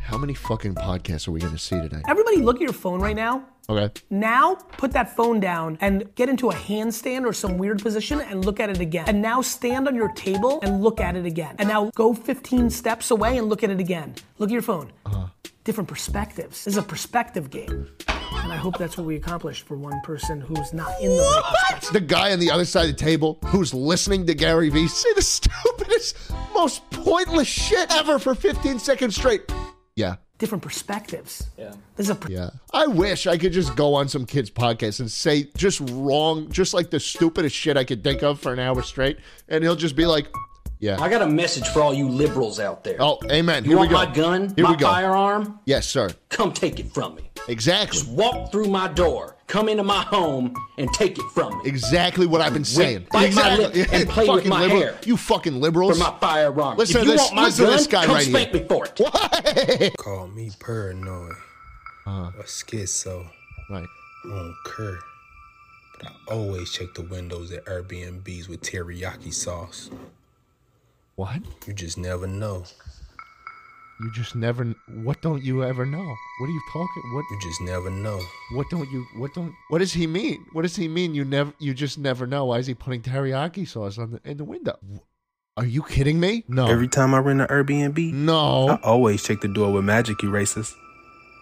How 0.00 0.16
many 0.16 0.32
fucking 0.32 0.74
podcasts 0.74 1.28
are 1.28 1.32
we 1.32 1.40
going 1.40 1.52
to 1.52 1.58
see 1.58 1.78
today? 1.78 2.00
Everybody 2.08 2.38
look 2.38 2.56
at 2.56 2.62
your 2.62 2.72
phone 2.72 3.00
right 3.00 3.16
now. 3.16 3.44
Okay. 3.68 3.92
Now 4.08 4.54
put 4.54 4.92
that 4.92 5.14
phone 5.14 5.40
down 5.40 5.76
and 5.82 6.14
get 6.14 6.30
into 6.30 6.48
a 6.48 6.54
handstand 6.54 7.26
or 7.26 7.34
some 7.34 7.58
weird 7.58 7.82
position 7.82 8.18
and 8.22 8.42
look 8.42 8.60
at 8.60 8.70
it 8.70 8.80
again. 8.80 9.04
And 9.06 9.20
now 9.20 9.42
stand 9.42 9.86
on 9.86 9.94
your 9.94 10.08
table 10.12 10.60
and 10.62 10.82
look 10.82 10.98
at 10.98 11.14
it 11.14 11.26
again. 11.26 11.54
And 11.58 11.68
now 11.68 11.90
go 11.94 12.14
15 12.14 12.70
steps 12.70 13.10
away 13.10 13.36
and 13.36 13.50
look 13.50 13.62
at 13.62 13.68
it 13.68 13.78
again. 13.78 14.14
Look 14.38 14.48
at 14.48 14.52
your 14.54 14.62
phone. 14.62 14.90
Uh-huh. 15.04 15.26
Different 15.68 15.86
perspectives. 15.90 16.64
This 16.64 16.72
is 16.72 16.78
a 16.78 16.82
perspective 16.82 17.50
game. 17.50 17.86
And 18.08 18.50
I 18.50 18.56
hope 18.56 18.78
that's 18.78 18.96
what 18.96 19.06
we 19.06 19.16
accomplished 19.16 19.66
for 19.66 19.76
one 19.76 20.00
person 20.00 20.40
who's 20.40 20.72
not 20.72 20.98
in 20.98 21.10
the 21.10 21.18
right 21.18 21.74
What? 21.74 21.92
The 21.92 22.00
guy 22.00 22.32
on 22.32 22.38
the 22.40 22.50
other 22.50 22.64
side 22.64 22.88
of 22.88 22.96
the 22.96 23.04
table 23.04 23.38
who's 23.44 23.74
listening 23.74 24.24
to 24.28 24.34
Gary 24.34 24.70
Vee 24.70 24.88
say 24.88 25.12
the 25.14 25.20
stupidest, 25.36 26.16
most 26.54 26.88
pointless 26.90 27.48
shit 27.48 27.94
ever 27.94 28.18
for 28.18 28.34
15 28.34 28.78
seconds 28.78 29.14
straight. 29.14 29.42
Yeah. 29.94 30.16
different 30.38 30.62
perspectives. 30.62 31.50
Yeah. 31.58 31.74
This 31.96 32.06
is 32.06 32.10
a 32.10 32.14
per- 32.14 32.30
Yeah. 32.30 32.48
I 32.72 32.86
wish 32.86 33.26
I 33.26 33.36
could 33.36 33.52
just 33.52 33.76
go 33.76 33.92
on 33.92 34.08
some 34.08 34.24
kid's 34.24 34.50
podcast 34.50 35.00
and 35.00 35.10
say 35.10 35.50
just 35.54 35.82
wrong, 35.90 36.50
just 36.50 36.72
like 36.72 36.88
the 36.88 36.98
stupidest 37.00 37.54
shit 37.54 37.76
I 37.76 37.84
could 37.84 38.02
think 38.02 38.22
of 38.22 38.40
for 38.40 38.54
an 38.54 38.58
hour 38.58 38.80
straight. 38.80 39.18
And 39.50 39.62
he'll 39.62 39.76
just 39.76 39.96
be 39.96 40.06
like, 40.06 40.28
yeah. 40.80 41.00
I 41.00 41.08
got 41.08 41.22
a 41.22 41.26
message 41.26 41.66
for 41.68 41.80
all 41.82 41.92
you 41.94 42.08
liberals 42.08 42.58
out 42.60 42.84
there. 42.84 42.96
Oh, 43.00 43.18
amen. 43.30 43.64
You 43.64 43.70
Here 43.70 43.78
want 43.78 43.88
we 43.90 43.94
go. 43.94 44.04
my 44.04 44.14
gun, 44.14 44.52
Here 44.56 44.64
my 44.64 44.70
we 44.72 44.76
go. 44.76 44.86
firearm? 44.86 45.58
Yes, 45.64 45.88
sir. 45.88 46.10
Come 46.28 46.52
take 46.52 46.78
it 46.80 46.92
from 46.92 47.14
me. 47.16 47.30
Exactly. 47.48 47.98
Just 47.98 48.10
walk 48.10 48.52
through 48.52 48.68
my 48.68 48.88
door, 48.88 49.36
come 49.46 49.68
into 49.68 49.82
my 49.82 50.02
home, 50.02 50.54
and 50.76 50.92
take 50.92 51.18
it 51.18 51.24
from 51.32 51.56
me. 51.58 51.62
Exactly 51.68 52.26
what 52.26 52.40
I've 52.40 52.52
been 52.52 52.64
saying. 52.64 53.06
bite 53.10 53.34
my 53.34 53.56
lip 53.56 53.88
and 53.92 54.08
play 54.08 54.28
with 54.28 54.46
my 54.46 54.62
liberal- 54.62 54.80
hair. 54.82 54.98
You 55.04 55.16
fucking 55.16 55.60
liberals. 55.60 55.98
For 55.98 56.04
my 56.12 56.18
firearm. 56.18 56.76
Listen 56.76 56.96
if 56.98 57.02
to 57.02 57.06
you 57.06 57.12
this. 57.12 57.20
want 57.22 57.34
my 57.34 57.44
listen 57.44 57.64
gun, 57.64 57.72
to 57.72 57.78
this 57.78 57.86
guy 57.86 58.04
come 58.06 58.14
right 58.14 58.26
spank 58.26 58.50
here. 58.50 58.62
me 58.62 58.68
for 58.68 58.86
it. 58.86 59.96
Call 59.98 60.28
me 60.28 60.50
paranoid 60.60 61.32
Uh-huh. 62.06 62.30
or 62.38 62.44
schizo. 62.44 63.28
Right. 63.70 63.86
I 64.24 64.28
don't 64.28 64.56
care. 64.76 64.98
But 65.98 66.08
I 66.08 66.34
always 66.34 66.70
check 66.70 66.92
the 66.94 67.02
windows 67.02 67.50
at 67.52 67.64
Airbnbs 67.64 68.48
with 68.48 68.60
teriyaki 68.62 69.32
sauce. 69.32 69.90
What? 71.18 71.42
You 71.66 71.72
just 71.72 71.98
never 71.98 72.28
know. 72.28 72.62
You 74.00 74.12
just 74.14 74.36
never. 74.36 74.72
What 75.02 75.20
don't 75.20 75.42
you 75.42 75.64
ever 75.64 75.84
know? 75.84 76.14
What 76.38 76.46
are 76.46 76.52
you 76.52 76.62
talking? 76.72 77.02
What? 77.12 77.24
You 77.32 77.40
just 77.42 77.60
never 77.60 77.90
know. 77.90 78.20
What 78.52 78.70
don't 78.70 78.88
you? 78.92 79.04
What 79.16 79.34
don't? 79.34 79.52
What 79.70 79.78
does 79.80 79.92
he 79.92 80.06
mean? 80.06 80.46
What 80.52 80.62
does 80.62 80.76
he 80.76 80.86
mean? 80.86 81.16
You 81.16 81.24
never. 81.24 81.52
You 81.58 81.74
just 81.74 81.98
never 81.98 82.24
know. 82.24 82.44
Why 82.44 82.58
is 82.58 82.68
he 82.68 82.74
putting 82.74 83.02
teriyaki 83.02 83.66
sauce 83.66 83.98
on 83.98 84.12
the 84.12 84.20
in 84.30 84.36
the 84.36 84.44
window? 84.44 84.78
Are 85.56 85.66
you 85.66 85.82
kidding 85.82 86.20
me? 86.20 86.44
No. 86.46 86.68
Every 86.68 86.86
time 86.86 87.12
I 87.12 87.18
rent 87.18 87.40
an 87.40 87.48
Airbnb, 87.48 88.12
no, 88.12 88.68
I 88.68 88.76
always 88.84 89.20
check 89.24 89.40
the 89.40 89.48
door 89.48 89.72
with 89.72 89.84
magic 89.84 90.22
erasers. 90.22 90.72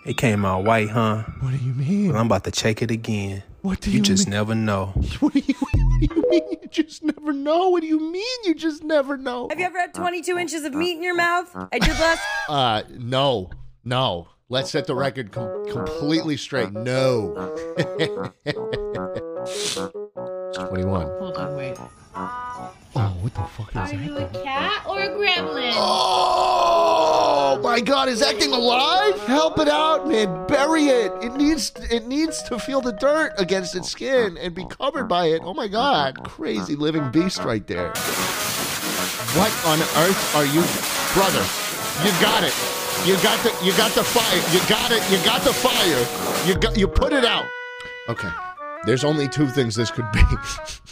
It 0.07 0.17
came 0.17 0.47
out 0.47 0.65
white, 0.65 0.89
huh? 0.89 1.25
What 1.41 1.51
do 1.51 1.59
you 1.59 1.75
mean? 1.75 2.13
Well, 2.13 2.21
I'm 2.21 2.27
about 2.27 2.45
to 2.45 2.51
check 2.51 2.81
it 2.81 2.91
again. 2.91 3.43
What 3.67 3.81
do 3.81 3.91
you, 3.91 3.97
you 3.97 4.03
just 4.05 4.29
mean? 4.29 4.35
never 4.35 4.55
know. 4.55 4.93
What 5.19 5.33
do 5.33 5.41
you, 5.41 5.55
what 5.59 5.73
do 5.73 5.81
you 6.01 6.31
mean? 6.31 6.43
You 6.63 6.69
just 6.69 7.03
never 7.03 7.33
know. 7.33 7.71
What 7.71 7.81
do 7.81 7.89
you 7.89 7.99
mean? 7.99 8.39
You 8.45 8.55
just 8.55 8.85
never 8.85 9.17
know. 9.17 9.49
Have 9.49 9.59
you 9.59 9.67
ever 9.67 9.81
had 9.81 9.93
22 9.93 10.37
uh, 10.37 10.39
inches 10.39 10.63
of 10.63 10.73
uh, 10.73 10.79
meat 10.79 10.97
in 10.97 11.03
your 11.03 11.17
mouth? 11.17 11.51
I 11.73 11.81
did 11.81 11.99
last. 11.99 12.23
Uh, 12.49 12.83
no, 12.97 13.51
no. 13.85 14.29
Let's 14.49 14.71
set 14.71 14.87
the 14.87 14.95
record 14.95 15.33
com- 15.33 15.67
completely 15.69 16.37
straight. 16.37 16.71
No. 16.71 17.35
21. 20.55 21.07
Hold 21.19 21.37
on, 21.37 21.57
wait. 21.57 21.77
Oh, 22.15 22.73
what 23.21 23.35
the 23.35 23.43
fuck 23.43 23.71
is 23.71 23.77
Are 23.77 23.89
that? 23.89 24.05
you 24.05 24.17
a 24.17 24.29
cat 24.45 24.87
or 24.89 25.01
a 25.01 25.09
gremlin? 25.09 25.73
Oh 25.75 27.26
Oh 27.57 27.63
my 27.63 27.81
god, 27.81 28.11
is 28.11 28.21
that 28.21 28.37
thing 28.37 28.53
alive? 28.53 29.19
Help 29.21 29.59
it 29.59 29.67
out, 29.67 30.07
man. 30.07 30.47
Bury 30.47 30.89
it. 30.89 31.11
It 31.23 31.37
needs 31.37 31.73
it 31.91 32.07
needs 32.07 32.43
to 32.43 32.59
feel 32.59 32.83
the 32.83 32.93
dirt 32.93 33.33
against 33.39 33.75
its 33.75 33.91
skin 33.91 34.37
and 34.37 34.55
be 34.55 34.67
covered 34.67 35.09
by 35.09 35.29
it. 35.29 35.41
Oh 35.43 35.55
my 35.55 35.67
god. 35.67 36.23
Crazy 36.23 36.77
living 36.77 37.11
beast 37.11 37.39
right 37.39 37.67
there. 37.67 37.89
What 39.39 39.51
on 39.65 39.81
earth 40.05 40.37
are 40.37 40.45
you 40.45 40.61
brother? 41.15 41.43
You 42.05 42.13
got 42.21 42.45
it. 42.45 42.53
You 43.09 43.15
got 43.23 43.43
the 43.43 43.57
you 43.65 43.73
got 43.79 43.91
the 43.93 44.05
fire. 44.05 44.37
You 44.53 44.61
got 44.69 44.93
it. 44.93 45.03
You 45.11 45.25
got 45.25 45.41
the 45.41 45.55
fire. 45.55 46.47
You 46.47 46.61
got 46.61 46.77
you 46.77 46.87
put 46.87 47.15
it 47.15 47.25
out. 47.25 47.47
Okay. 48.11 48.29
There's 48.85 49.03
only 49.03 49.29
two 49.29 49.49
things 49.49 49.75
this 49.75 49.91
could 49.91 50.13
be. 50.13 50.21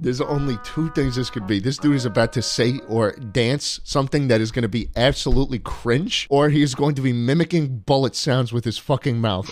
There's 0.00 0.20
only 0.20 0.58
two 0.62 0.90
things 0.90 1.16
this 1.16 1.28
could 1.28 1.48
be. 1.48 1.58
This 1.58 1.76
dude 1.76 1.96
is 1.96 2.04
about 2.04 2.32
to 2.34 2.42
say 2.42 2.78
or 2.86 3.12
dance 3.12 3.80
something 3.82 4.28
that 4.28 4.40
is 4.40 4.52
going 4.52 4.62
to 4.62 4.68
be 4.68 4.90
absolutely 4.94 5.58
cringe, 5.58 6.28
or 6.30 6.50
he 6.50 6.62
is 6.62 6.76
going 6.76 6.94
to 6.94 7.02
be 7.02 7.12
mimicking 7.12 7.78
bullet 7.78 8.14
sounds 8.14 8.52
with 8.52 8.64
his 8.64 8.78
fucking 8.78 9.20
mouth. 9.20 9.50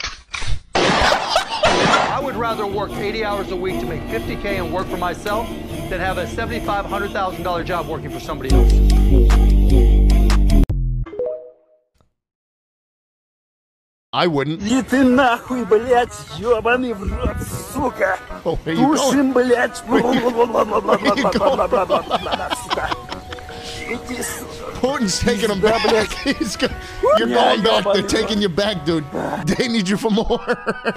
I 0.76 2.20
would 2.22 2.36
rather 2.36 2.64
work 2.64 2.92
80 2.92 3.24
hours 3.24 3.50
a 3.50 3.56
week 3.56 3.80
to 3.80 3.86
make 3.86 4.02
50K 4.02 4.64
and 4.64 4.72
work 4.72 4.86
for 4.86 4.96
myself 4.96 5.48
than 5.48 5.98
have 5.98 6.18
a 6.18 6.26
$75,000, 6.26 7.10
$100,000 7.10 7.64
job 7.64 7.88
working 7.88 8.10
for 8.10 8.20
somebody 8.20 8.54
else. 8.54 9.55
I 14.15 14.27
wouldn't. 14.27 14.61
Иди 14.61 14.81
ты 14.81 15.03
нахуй, 15.05 15.63
блядь, 15.63 16.11
ёбаный 16.37 16.91
в 16.93 17.01
рот, 17.01 17.37
сука! 17.73 18.19
Oh, 18.43 18.57
where 18.65 18.75
you 18.75 18.87
Душим, 18.87 19.31
going? 19.31 19.33
блядь! 19.33 19.81
Where 19.87 20.01
you 20.13 20.29
сука! 22.61 22.89
Иди, 23.87 24.21
сука! 24.21 24.51
Putin's 24.81 25.17
taking 25.17 25.49
him 25.49 25.61
back. 25.61 26.09
He's 26.25 26.57
go- 26.57 26.67
You're 27.17 27.29
Yeah, 27.29 27.55
going 27.55 27.63
back. 27.63 27.83
They're 27.85 28.01
yeah, 28.01 28.07
taking 28.07 28.41
you 28.41 28.49
back, 28.49 28.83
dude. 28.83 29.05
They 29.45 29.69
need 29.69 29.87
you 29.87 29.95
for 29.95 30.09
more. 30.11 30.25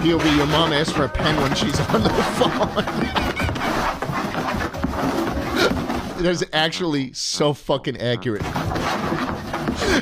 POV, 0.01 0.35
your 0.35 0.47
mom 0.47 0.73
asked 0.73 0.93
for 0.93 1.05
a 1.05 1.09
pen 1.09 1.37
when 1.41 1.55
she's 1.55 1.79
on 1.91 2.03
the 2.03 2.09
phone. 2.09 2.51
that 6.21 6.31
is 6.31 6.43
actually 6.51 7.13
so 7.13 7.53
fucking 7.53 7.95
accurate. 8.01 8.41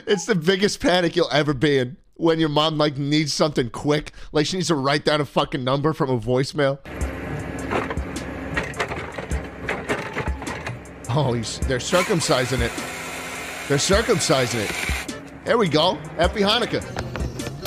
It's 0.07 0.25
the 0.25 0.35
biggest 0.35 0.79
panic 0.79 1.15
you'll 1.15 1.29
ever 1.31 1.53
be 1.53 1.77
in 1.77 1.97
when 2.18 2.40
your 2.40 2.48
mom 2.48 2.76
like 2.76 2.98
needs 2.98 3.32
something 3.32 3.70
quick, 3.70 4.12
like 4.32 4.44
she 4.44 4.56
needs 4.56 4.68
to 4.68 4.74
write 4.74 5.04
down 5.04 5.20
a 5.20 5.24
fucking 5.24 5.64
number 5.64 5.92
from 5.92 6.10
a 6.10 6.18
voicemail. 6.18 6.78
Oh, 11.10 11.32
he's, 11.32 11.58
they're 11.60 11.78
circumcising 11.78 12.60
it. 12.60 12.72
They're 13.68 13.78
circumcising 13.78 14.68
it. 14.68 15.44
There 15.44 15.56
we 15.56 15.68
go. 15.68 15.94
Happy 16.16 16.40
Hanukkah. 16.40 16.84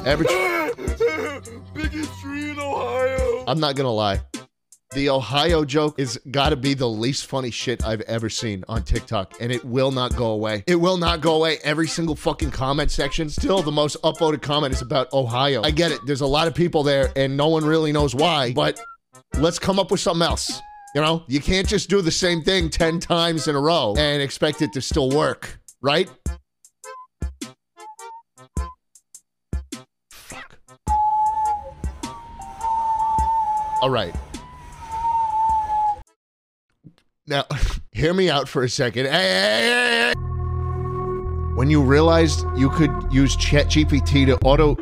Average. 0.05 0.29
Biggest 1.73 2.19
tree 2.19 2.51
in 2.51 2.59
Ohio. 2.59 3.45
I'm 3.47 3.59
not 3.59 3.75
gonna 3.75 3.91
lie. 3.91 4.21
The 4.93 5.09
Ohio 5.09 5.63
joke 5.63 5.97
is 5.97 6.19
gotta 6.31 6.57
be 6.57 6.73
the 6.73 6.89
least 6.89 7.27
funny 7.27 7.49
shit 7.49 7.81
I've 7.85 8.01
ever 8.01 8.27
seen 8.27 8.65
on 8.67 8.83
TikTok, 8.83 9.35
and 9.39 9.49
it 9.49 9.63
will 9.63 9.89
not 9.89 10.13
go 10.17 10.31
away. 10.31 10.65
It 10.67 10.75
will 10.75 10.97
not 10.97 11.21
go 11.21 11.35
away. 11.35 11.59
Every 11.63 11.87
single 11.87 12.13
fucking 12.13 12.51
comment 12.51 12.91
section, 12.91 13.29
still 13.29 13.61
the 13.61 13.71
most 13.71 13.95
upvoted 14.01 14.41
comment 14.41 14.73
is 14.73 14.81
about 14.81 15.07
Ohio. 15.13 15.63
I 15.63 15.71
get 15.71 15.93
it. 15.93 16.01
There's 16.05 16.19
a 16.19 16.27
lot 16.27 16.49
of 16.49 16.55
people 16.55 16.83
there, 16.83 17.09
and 17.15 17.37
no 17.37 17.47
one 17.47 17.63
really 17.63 17.93
knows 17.93 18.13
why, 18.13 18.51
but 18.51 18.81
let's 19.37 19.57
come 19.57 19.79
up 19.79 19.91
with 19.91 20.01
something 20.01 20.27
else. 20.27 20.59
You 20.93 20.99
know, 20.99 21.23
you 21.29 21.39
can't 21.39 21.69
just 21.69 21.89
do 21.89 22.01
the 22.01 22.11
same 22.11 22.41
thing 22.43 22.69
10 22.69 22.99
times 22.99 23.47
in 23.47 23.55
a 23.55 23.61
row 23.61 23.95
and 23.97 24.21
expect 24.21 24.61
it 24.61 24.73
to 24.73 24.81
still 24.81 25.09
work, 25.09 25.57
right? 25.81 26.11
Fuck. 30.11 30.57
All 33.81 33.89
right. 33.89 34.13
Now, 37.31 37.45
hear 37.93 38.13
me 38.13 38.29
out 38.29 38.49
for 38.49 38.63
a 38.63 38.69
second. 38.69 39.05
Hey, 39.05 39.11
hey, 39.11 40.11
hey. 40.11 40.13
When 41.55 41.69
you 41.69 41.81
realized 41.81 42.45
you 42.57 42.69
could 42.69 42.91
use 43.09 43.37
ChatGPT 43.37 44.25
to 44.25 44.37
auto. 44.39 44.75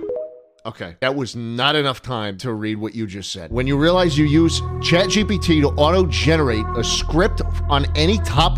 Okay, 0.65 0.95
that 0.99 1.13
was 1.15 1.35
not 1.35 1.75
enough 1.75 2.01
time 2.01 2.39
to 2.39 2.51
read 2.53 2.77
what 2.77 2.95
you 2.95 3.05
just 3.05 3.31
said. 3.31 3.51
When 3.51 3.67
you 3.67 3.77
realize 3.77 4.17
you 4.17 4.25
use 4.25 4.61
ChatGPT 4.61 5.61
to 5.61 5.67
auto 5.75 6.07
generate 6.07 6.65
a 6.75 6.83
script 6.83 7.41
on 7.69 7.85
any 7.95 8.17
top. 8.19 8.57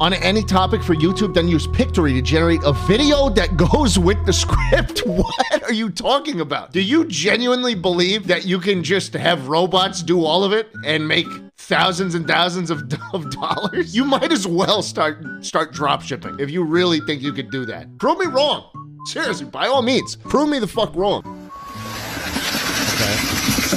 On 0.00 0.12
any 0.12 0.44
topic 0.44 0.80
for 0.80 0.94
YouTube, 0.94 1.34
then 1.34 1.48
use 1.48 1.66
Pictory 1.66 2.12
to 2.12 2.22
generate 2.22 2.60
a 2.64 2.72
video 2.72 3.28
that 3.30 3.56
goes 3.72 3.98
with 3.98 4.24
the 4.26 4.32
script. 4.32 5.02
What 5.06 5.62
are 5.64 5.72
you 5.72 5.90
talking 5.90 6.40
about? 6.40 6.72
Do 6.72 6.80
you 6.80 7.04
genuinely 7.06 7.74
believe 7.74 8.26
that 8.28 8.44
you 8.46 8.60
can 8.60 8.84
just 8.84 9.12
have 9.14 9.48
robots 9.48 10.02
do 10.02 10.24
all 10.24 10.44
of 10.44 10.52
it 10.52 10.70
and 10.84 11.08
make 11.08 11.26
thousands 11.56 12.14
and 12.14 12.26
thousands 12.28 12.70
of, 12.70 12.82
of 13.12 13.30
dollars? 13.30 13.96
You 13.96 14.04
might 14.04 14.30
as 14.30 14.46
well 14.46 14.82
start 14.82 15.24
start 15.44 15.72
drop 15.72 16.02
shipping 16.02 16.38
if 16.38 16.50
you 16.50 16.62
really 16.62 17.00
think 17.00 17.20
you 17.22 17.32
could 17.32 17.50
do 17.50 17.64
that. 17.66 17.98
Prove 17.98 18.18
me 18.18 18.26
wrong. 18.26 18.70
Seriously, 19.06 19.46
by 19.46 19.66
all 19.66 19.82
means, 19.82 20.14
prove 20.14 20.48
me 20.48 20.60
the 20.60 20.66
fuck 20.68 20.94
wrong. 20.94 21.20
Okay. 22.94 23.16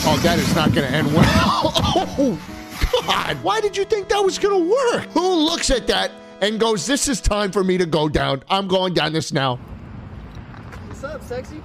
Oh, 0.04 0.20
that 0.24 0.38
is 0.38 0.54
not 0.56 0.74
to 0.74 0.86
end 0.86 1.08
well. 1.16 1.26
oh, 1.26 2.61
God. 3.06 3.38
Why 3.44 3.62
did 3.62 3.76
you 3.78 3.86
think 3.86 4.10
that 4.10 4.20
was 4.20 4.38
going 4.38 4.64
to 4.64 4.70
work? 4.70 5.04
Who 5.12 5.34
looks 5.36 5.70
at 5.70 5.88
that 5.88 6.12
and 6.42 6.60
goes, 6.60 6.86
This 6.86 7.08
is 7.08 7.22
time 7.22 7.52
for 7.52 7.64
me 7.64 7.78
to 7.78 7.86
go 7.86 8.10
down? 8.10 8.44
I'm 8.50 8.68
going 8.68 8.94
down 8.94 9.14
this 9.14 9.32
now. 9.34 9.58
What's 10.88 11.04
up, 11.04 11.24
sexy? 11.24 11.62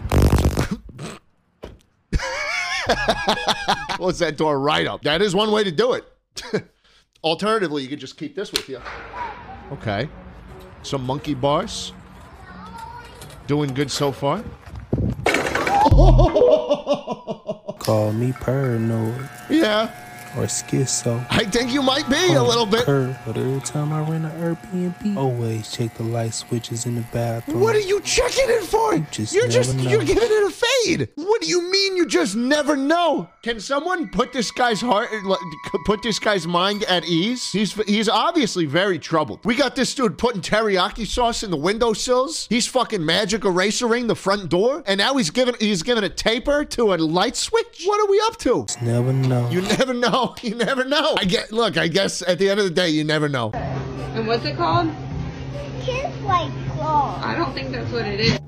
Close 3.97 4.19
that 4.21 4.37
door 4.37 4.61
right 4.61 4.87
up. 4.87 5.03
That 5.03 5.23
is 5.23 5.35
one 5.35 5.51
way 5.51 5.65
to 5.65 5.73
do 5.73 5.95
it. 5.95 6.05
Alternatively, 7.25 7.83
you 7.83 7.89
could 7.89 7.99
just 7.99 8.17
keep 8.17 8.37
this 8.37 8.53
with 8.53 8.69
you. 8.69 8.81
Okay. 9.73 10.09
Some 10.83 11.05
monkey 11.05 11.35
bars. 11.35 11.93
Doing 13.47 13.75
good 13.75 13.91
so 13.91 14.13
far. 14.13 14.45
Call 17.79 18.13
me 18.13 18.33
paranoid 18.33 19.29
Yeah. 19.49 19.91
Or 20.37 20.45
schizo. 20.45 21.25
I 21.31 21.45
think 21.45 21.73
you 21.73 21.83
might 21.83 22.09
be 22.09 22.35
a 22.35 22.43
little 22.43 22.67
bit. 22.67 22.85
Curve, 22.85 23.19
but 23.27 23.37
every 23.37 23.61
time 23.61 23.93
I 23.93 24.01
rent 24.09 24.27
an 24.27 24.57
Airbnb, 24.57 25.17
always 25.17 25.73
check 25.73 25.95
the 25.95 26.03
light 26.03 26.35
switches 26.35 26.87
in 26.87 26.95
the 26.95 27.05
bathroom. 27.13 27.61
What 27.61 27.75
are 27.75 27.81
you 27.81 28.01
checking 28.01 28.45
it 28.49 28.65
for? 28.65 28.99
just 29.11 29.35
you're 29.35 29.49
just 29.49 29.77
know. 29.77 29.91
you're 29.91 30.05
giving 30.05 30.23
it 30.23 30.47
a 30.47 30.51
fade. 30.51 31.09
What 31.15 31.41
do 31.41 31.49
you 31.49 31.71
mean 31.71 31.97
you 31.97 32.07
just 32.07 32.37
never 32.37 32.77
know? 32.77 33.29
Can 33.43 33.61
someone 33.61 34.09
put 34.09 34.33
this 34.33 34.51
guy's 34.51 34.81
heart 34.81 35.09
uh, 35.13 35.37
put 35.87 36.03
this 36.03 36.19
guy's 36.19 36.47
mind 36.47 36.85
at 36.85 37.05
ease? 37.05 37.51
He's 37.51 37.73
he's 37.85 38.09
obviously 38.09 38.67
very 38.67 38.99
troubled. 38.99 39.45
We 39.45 39.55
got 39.55 39.75
this 39.77 39.95
dude 39.95 40.19
putting 40.19 40.43
teriyaki 40.43 41.07
sauce 41.07 41.43
in 41.43 41.51
the 41.51 41.57
windowsills. 41.57 42.47
He's 42.49 42.67
fucking 42.67 43.05
magic 43.05 43.45
erasering 43.45 44.07
the 44.07 44.17
front 44.17 44.49
door, 44.49 44.83
and 44.87 44.99
now 44.99 45.17
he's 45.17 45.31
giving 45.31 45.55
he's 45.61 45.83
giving 45.83 46.05
a 46.05 46.09
taper 46.09 46.65
to 46.65 46.95
a 46.95 46.97
light 46.97 47.37
switch. 47.37 47.85
What 47.85 48.01
are 48.01 48.11
we 48.11 48.21
up 48.27 48.37
to? 48.39 48.67
Never 48.83 49.13
know. 49.13 49.49
You 49.51 49.63
never 49.63 49.95
know. 49.95 50.26
You 50.43 50.55
never 50.55 50.85
know. 50.85 51.15
I 51.19 51.25
get 51.25 51.53
look. 51.53 51.77
I 51.77 51.89
guess 51.89 52.23
at 52.23 52.39
the 52.39 52.49
end 52.49 52.61
of 52.61 52.67
the 52.67 52.73
day, 52.73 52.89
you 52.89 53.05
never 53.05 53.29
know. 53.29 53.51
And 53.53 54.27
what's 54.27 54.45
it 54.45 54.57
called? 54.57 54.91
Kiss 55.83 56.15
like 56.23 56.51
claw. 56.71 57.21
I 57.23 57.35
don't 57.35 57.53
think 57.53 57.73
that's 57.73 57.91
what 57.93 58.07
it 58.07 58.21
is. 58.21 58.39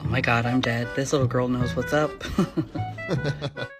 Oh 0.00 0.04
my 0.04 0.20
god, 0.20 0.46
I'm 0.46 0.60
dead. 0.60 0.88
This 0.96 1.12
little 1.12 1.28
girl 1.28 1.48
knows 1.48 1.76
what's 1.76 1.92
up. 1.92 2.10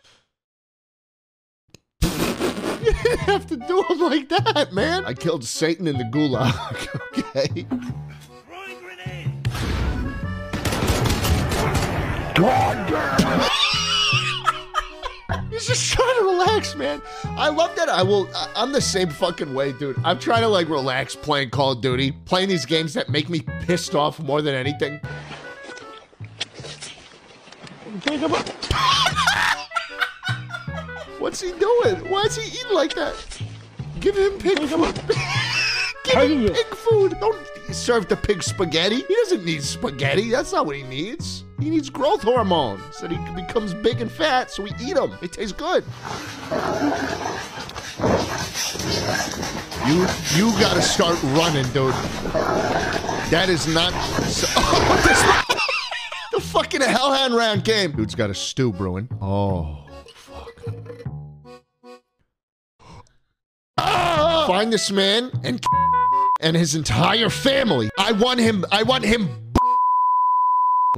You 2.83 2.93
didn't 2.95 3.19
have 3.21 3.47
to 3.47 3.57
do 3.57 3.85
him 3.89 4.01
like 4.01 4.29
that, 4.29 4.73
man. 4.73 5.05
I 5.05 5.15
killed 5.15 5.45
Satan 5.45 5.87
in 5.87 5.99
the 5.99 6.05
gulag. 6.05 6.53
okay. 7.19 7.67
You 12.35 13.72
He's 15.53 15.67
just 15.67 15.93
trying 15.93 16.19
to 16.19 16.25
relax, 16.25 16.75
man. 16.75 17.03
I 17.25 17.51
love 17.51 17.77
that. 17.77 17.91
I 17.91 18.03
will. 18.03 18.29
I'm 18.57 18.73
the 18.73 18.81
same 18.81 19.11
fucking 19.11 19.53
way, 19.53 19.73
dude. 19.73 19.97
I'm 20.03 20.19
trying 20.19 20.41
to 20.41 20.49
like 20.49 20.69
relax 20.69 21.15
playing 21.15 21.51
Call 21.51 21.73
of 21.73 21.83
Duty, 21.83 22.13
playing 22.25 22.49
these 22.49 22.65
games 22.65 22.95
that 22.95 23.11
make 23.11 23.29
me 23.29 23.41
pissed 23.61 23.95
off 23.95 24.19
more 24.19 24.41
than 24.41 24.55
anything. 24.55 24.99
What's 31.19 31.41
he 31.41 31.53
doing? 31.53 31.97
Why 32.11 32.23
is 32.23 32.37
he 32.37 32.59
eating 32.59 32.73
like 32.75 32.95
that? 32.95 33.15
Give 34.01 34.17
him 34.17 34.39
pig 34.39 34.59
food. 34.59 34.95
Give 36.05 36.31
him 36.31 36.53
pig 36.53 36.67
food. 36.75 37.17
Don't 37.21 37.39
serve 37.71 38.09
the 38.09 38.17
pig 38.17 38.43
spaghetti. 38.43 38.97
He 38.97 39.15
doesn't 39.15 39.45
need 39.45 39.63
spaghetti. 39.63 40.31
That's 40.31 40.53
not 40.53 40.67
what 40.67 40.77
he 40.77 40.83
needs. 40.83 41.42
He 41.63 41.71
needs 41.71 41.91
growth 41.91 42.23
hormone 42.23 42.83
so 42.91 43.07
that 43.07 43.17
he 43.17 43.35
becomes 43.35 43.73
big 43.73 44.01
and 44.01 44.11
fat. 44.11 44.51
So 44.51 44.65
we 44.65 44.71
eat 44.81 44.97
him. 44.97 45.17
It 45.23 45.33
tastes 45.33 45.53
good. 45.53 45.85
You 49.87 50.07
you 50.35 50.51
gotta 50.59 50.83
start 50.83 51.23
running, 51.23 51.65
dude. 51.73 51.95
That 53.31 53.47
is 53.49 53.69
not. 53.69 53.93
So, 54.25 54.49
oh, 54.57 55.03
this, 55.07 55.23
the 56.33 56.41
fucking 56.41 56.81
hellhound 56.81 57.37
round 57.37 57.63
game. 57.63 57.93
Dude's 57.93 58.17
got 58.17 58.29
a 58.29 58.35
stew 58.35 58.73
brewing. 58.73 59.09
Oh 59.21 59.87
fuck. 60.17 60.65
Ah! 63.79 64.47
Find 64.49 64.73
this 64.73 64.91
man 64.91 65.31
and 65.45 65.65
and 66.41 66.57
his 66.57 66.75
entire 66.75 67.31
family. 67.31 67.89
I 67.99 68.11
want 68.11 68.41
him. 68.41 68.65
I 68.73 68.83
want 68.83 69.05
him. 69.05 69.29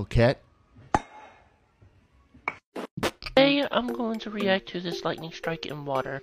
Cat. 0.08 0.40
Today, 3.36 3.63
I'm 3.74 3.88
going 3.88 4.20
to 4.20 4.30
react 4.30 4.68
to 4.68 4.80
this 4.80 5.04
lightning 5.04 5.32
strike 5.32 5.66
in 5.66 5.84
water. 5.84 6.22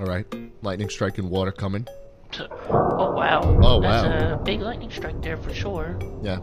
All 0.00 0.06
right. 0.06 0.26
Lightning 0.62 0.88
strike 0.88 1.18
in 1.18 1.28
water 1.28 1.52
coming. 1.52 1.86
Oh 2.70 3.12
wow. 3.12 3.42
Oh, 3.62 3.80
That's 3.82 4.06
wow. 4.06 4.34
a 4.34 4.36
big 4.38 4.62
lightning 4.62 4.90
strike 4.90 5.20
there 5.20 5.36
for 5.36 5.52
sure. 5.52 5.98
Yeah. 6.22 6.38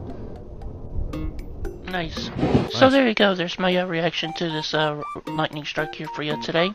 Nice. 1.86 2.30
So 2.70 2.92
there 2.92 3.08
you 3.08 3.16
go. 3.16 3.34
There's 3.34 3.58
my 3.58 3.76
uh, 3.76 3.88
reaction 3.88 4.32
to 4.34 4.48
this 4.48 4.76
uh, 4.76 5.02
lightning 5.26 5.66
strike 5.66 5.96
here 5.96 6.08
for 6.16 6.22
you 6.22 6.40
today. 6.44 6.72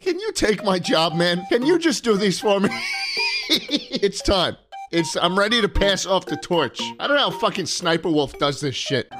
Can 0.00 0.18
you 0.18 0.32
take 0.32 0.64
my 0.64 0.80
job, 0.80 1.14
man? 1.14 1.46
Can 1.48 1.64
you 1.64 1.78
just 1.78 2.02
do 2.02 2.16
these 2.16 2.40
for 2.40 2.58
me? 2.58 2.70
it's 3.48 4.20
time. 4.20 4.56
It's 4.90 5.14
I'm 5.14 5.38
ready 5.38 5.60
to 5.60 5.68
pass 5.68 6.06
off 6.06 6.26
the 6.26 6.36
torch. 6.36 6.80
I 6.98 7.06
don't 7.06 7.16
know 7.16 7.30
how 7.30 7.38
fucking 7.38 7.66
Sniper 7.66 8.10
Wolf 8.10 8.36
does 8.40 8.60
this 8.60 8.74
shit. 8.74 9.12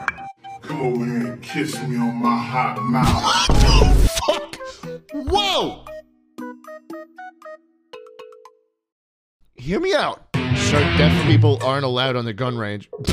Come 0.70 0.82
over 0.82 1.04
here 1.04 1.32
and 1.32 1.42
kiss 1.42 1.74
me 1.82 1.96
on 1.96 2.22
my 2.22 2.38
hot 2.38 2.80
mouth. 2.80 3.46
Fuck! 4.24 4.56
Whoa! 5.12 5.84
Hear 9.56 9.80
me 9.80 9.94
out. 9.94 10.28
Sir, 10.36 10.78
deaf 10.96 11.26
people 11.26 11.58
aren't 11.64 11.84
allowed 11.84 12.14
on 12.14 12.24
the 12.24 12.32
gun 12.32 12.56
range. 12.56 12.88
All 12.92 13.02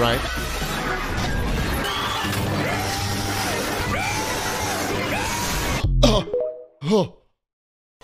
right. 0.00 0.18
Oh, 6.02 6.32
oh, 6.84 7.18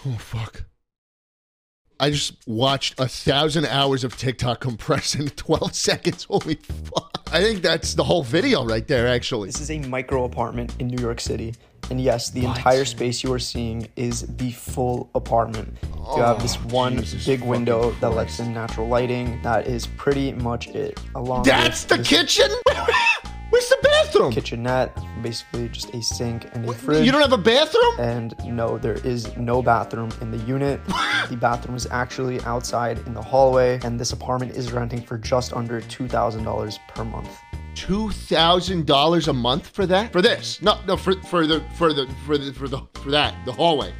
oh, 0.04 0.18
fuck. 0.18 0.67
I 2.00 2.10
just 2.10 2.34
watched 2.46 3.00
a 3.00 3.08
thousand 3.08 3.66
hours 3.66 4.04
of 4.04 4.16
TikTok 4.16 4.60
compressed 4.60 5.16
into 5.16 5.34
12 5.34 5.74
seconds. 5.74 6.24
Holy 6.24 6.54
fuck. 6.54 7.28
I 7.32 7.42
think 7.42 7.60
that's 7.60 7.94
the 7.94 8.04
whole 8.04 8.22
video 8.22 8.64
right 8.64 8.86
there, 8.86 9.08
actually. 9.08 9.48
This 9.48 9.60
is 9.60 9.70
a 9.70 9.80
micro 9.80 10.24
apartment 10.24 10.74
in 10.78 10.86
New 10.86 11.02
York 11.02 11.20
City. 11.20 11.54
And 11.90 12.00
yes, 12.00 12.30
the 12.30 12.44
entire 12.44 12.84
space 12.84 13.24
you 13.24 13.32
are 13.32 13.38
seeing 13.38 13.88
is 13.96 14.26
the 14.36 14.50
full 14.52 15.10
apartment. 15.14 15.74
you 15.82 16.22
have 16.22 16.40
this 16.42 16.56
oh, 16.56 16.74
one 16.74 16.98
Jesus 16.98 17.24
big 17.24 17.42
window 17.42 17.92
that 18.00 18.10
lets 18.10 18.40
in 18.40 18.52
natural 18.52 18.86
lighting. 18.88 19.40
That 19.42 19.66
is 19.66 19.86
pretty 19.86 20.32
much 20.32 20.68
it. 20.68 21.00
Along 21.14 21.44
That's 21.44 21.84
the 21.84 21.96
this 21.96 22.08
kitchen? 22.08 22.50
Where's 23.58 23.70
the 23.70 23.78
bathroom? 23.82 24.32
Kitchenette, 24.32 24.96
basically 25.20 25.68
just 25.70 25.92
a 25.92 26.00
sink 26.00 26.46
and 26.54 26.64
a 26.64 26.72
fridge. 26.72 27.04
You 27.04 27.10
don't 27.10 27.22
have 27.22 27.32
a 27.32 27.36
bathroom? 27.36 27.98
And 27.98 28.32
no, 28.44 28.78
there 28.78 29.04
is 29.04 29.36
no 29.36 29.62
bathroom 29.62 30.12
in 30.20 30.30
the 30.30 30.36
unit. 30.44 30.80
the 31.28 31.36
bathroom 31.36 31.74
is 31.76 31.88
actually 31.90 32.40
outside 32.42 32.98
in 32.98 33.14
the 33.14 33.20
hallway, 33.20 33.80
and 33.82 33.98
this 33.98 34.12
apartment 34.12 34.52
is 34.52 34.70
renting 34.70 35.02
for 35.02 35.18
just 35.18 35.52
under 35.52 35.80
$2,000 35.80 36.78
per 36.86 37.04
month. 37.04 37.36
Two 37.74 38.10
thousand 38.10 38.86
dollars 38.86 39.26
a 39.26 39.32
month 39.32 39.66
for 39.66 39.86
that? 39.86 40.12
For 40.12 40.22
this? 40.22 40.62
No, 40.62 40.78
no, 40.86 40.96
for 40.96 41.20
for 41.22 41.46
the 41.46 41.64
for 41.74 41.92
the 41.92 42.06
for 42.26 42.36
the 42.36 42.52
for 42.52 42.68
the 42.68 42.80
for 42.94 43.10
that 43.10 43.34
the 43.44 43.52
hallway. 43.52 43.92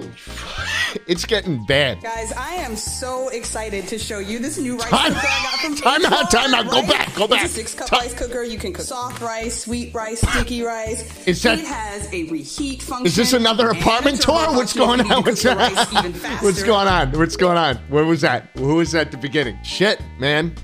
Holy, 0.00 0.08
fuck. 0.16 1.02
it's 1.06 1.24
getting 1.24 1.64
bad. 1.66 2.02
Guys, 2.02 2.32
I 2.32 2.54
am 2.54 2.76
so 2.76 3.28
excited 3.28 3.86
to 3.88 3.98
show 3.98 4.18
you 4.18 4.38
this 4.38 4.58
new 4.58 4.76
rice 4.76 4.88
Time- 4.90 5.12
cooker 5.14 5.26
I 5.26 5.42
got 5.42 5.60
from 5.60 5.74
time 6.02 6.04
out, 6.06 6.30
time 6.30 6.54
out. 6.54 6.64
Go 6.70 6.80
right? 6.80 6.88
back, 6.88 7.14
go 7.14 7.28
back. 7.28 7.44
It's 7.44 7.52
a 7.52 7.56
six 7.56 7.74
cup 7.74 7.88
Time- 7.88 8.00
rice 8.00 8.14
cooker. 8.14 8.42
You 8.42 8.58
can 8.58 8.72
cook 8.72 8.84
soft 8.86 9.20
rice, 9.20 9.64
sweet 9.64 9.94
rice, 9.94 10.20
sticky 10.20 10.62
rice. 10.62 11.26
Is 11.26 11.42
that- 11.42 11.58
it 11.58 11.64
has 11.66 12.12
a 12.12 12.24
reheat 12.24 12.82
function. 12.82 13.06
Is 13.06 13.16
this 13.16 13.32
another 13.32 13.70
apartment 13.70 14.20
tour? 14.20 14.34
What's 14.54 14.72
going 14.72 15.00
on? 15.00 15.22
What's, 15.22 15.42
cook 15.42 15.52
the 15.52 15.56
rice 15.56 15.92
even 15.92 16.12
faster. 16.14 16.46
what's 16.46 16.62
going 16.62 16.88
on? 16.88 17.12
What's 17.12 17.36
going 17.36 17.56
on? 17.58 17.76
Where 17.88 18.04
was 18.04 18.20
that? 18.22 18.50
Who 18.56 18.76
was 18.76 18.94
at 18.94 19.10
the 19.10 19.16
beginning? 19.16 19.58
Shit, 19.62 20.00
man. 20.18 20.54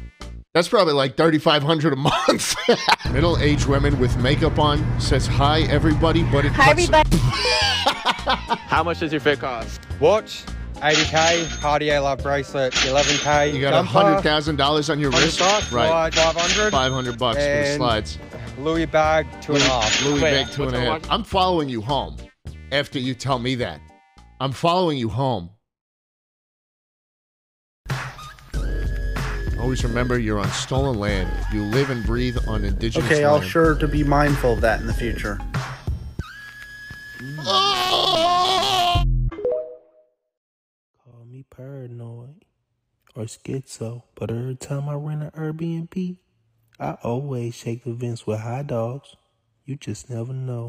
That's 0.53 0.67
probably 0.67 0.95
like 0.95 1.17
thirty 1.17 1.39
five 1.39 1.63
hundred 1.63 1.93
a 1.93 1.97
month. 1.97 2.57
Middle 3.13 3.39
aged 3.39 3.67
women 3.67 3.99
with 4.01 4.17
makeup 4.17 4.59
on 4.59 5.01
says 5.01 5.25
hi 5.27 5.61
everybody, 5.63 6.25
but 6.25 6.45
it 6.45 6.51
Hi, 6.53 6.75
cuts- 6.75 6.91
everybody. 6.91 7.17
How 8.67 8.83
much 8.83 8.99
does 8.99 9.13
your 9.13 9.21
fit 9.21 9.39
cost? 9.39 9.81
Watch, 10.01 10.45
80k, 10.75 11.61
Cartier 11.61 12.01
Love 12.01 12.21
bracelet, 12.23 12.73
11k. 12.73 13.55
You 13.55 13.61
got 13.61 13.75
a 13.75 13.83
hundred 13.85 14.23
thousand 14.23 14.57
dollars 14.57 14.91
on 14.91 14.99
your 14.99 15.11
wrist, 15.13 15.39
bucks, 15.39 15.71
right? 15.71 16.13
500. 16.13 16.73
Five 16.73 16.93
hundred 16.93 17.17
bucks 17.17 17.39
for 17.39 17.43
the 17.45 17.75
slides. 17.77 18.19
Louis 18.59 18.87
bag, 18.87 19.29
two 19.41 19.55
and 19.55 19.63
a 19.63 19.67
half. 19.67 20.05
Louis 20.05 20.21
Wait, 20.21 20.31
bag 20.33 20.51
two 20.51 20.65
and 20.65 20.73
what's 20.73 20.79
a 20.79 20.81
the 20.85 20.91
half. 20.91 21.03
one? 21.03 21.11
I'm 21.13 21.23
following 21.25 21.69
you 21.69 21.81
home. 21.81 22.17
After 22.73 22.99
you 22.99 23.15
tell 23.15 23.39
me 23.39 23.55
that, 23.57 23.81
I'm 24.41 24.51
following 24.53 24.99
you 24.99 25.09
home. 25.11 25.51
Always 29.61 29.85
remember 29.85 30.19
you're 30.19 30.39
on 30.39 30.49
stolen 30.51 30.99
land. 30.99 31.31
You 31.53 31.63
live 31.65 31.91
and 31.91 32.05
breathe 32.05 32.39
on 32.49 32.65
indigenous 32.65 33.11
Okay, 33.11 33.25
I'll 33.25 33.35
land. 33.35 33.45
sure 33.47 33.75
to 33.77 33.87
be 33.87 34.03
mindful 34.03 34.55
of 34.55 34.61
that 34.63 34.81
in 34.81 34.87
the 34.87 34.95
future. 34.95 35.39
Call 41.05 41.25
me 41.27 41.45
paranoid 41.51 42.45
or 43.15 43.25
schizo, 43.25 44.05
but 44.15 44.31
every 44.31 44.57
time 44.57 44.89
I 44.89 44.95
rent 44.95 45.23
an 45.23 45.31
Airbnb, 45.33 46.17
I 46.79 46.93
always 47.03 47.55
shake 47.55 47.85
the 47.85 47.93
vents 47.93 48.27
with 48.27 48.41
hot 48.41 48.69
dogs. 48.69 49.17
You 49.65 49.77
just 49.77 50.09
never 50.11 50.33
know. 50.33 50.69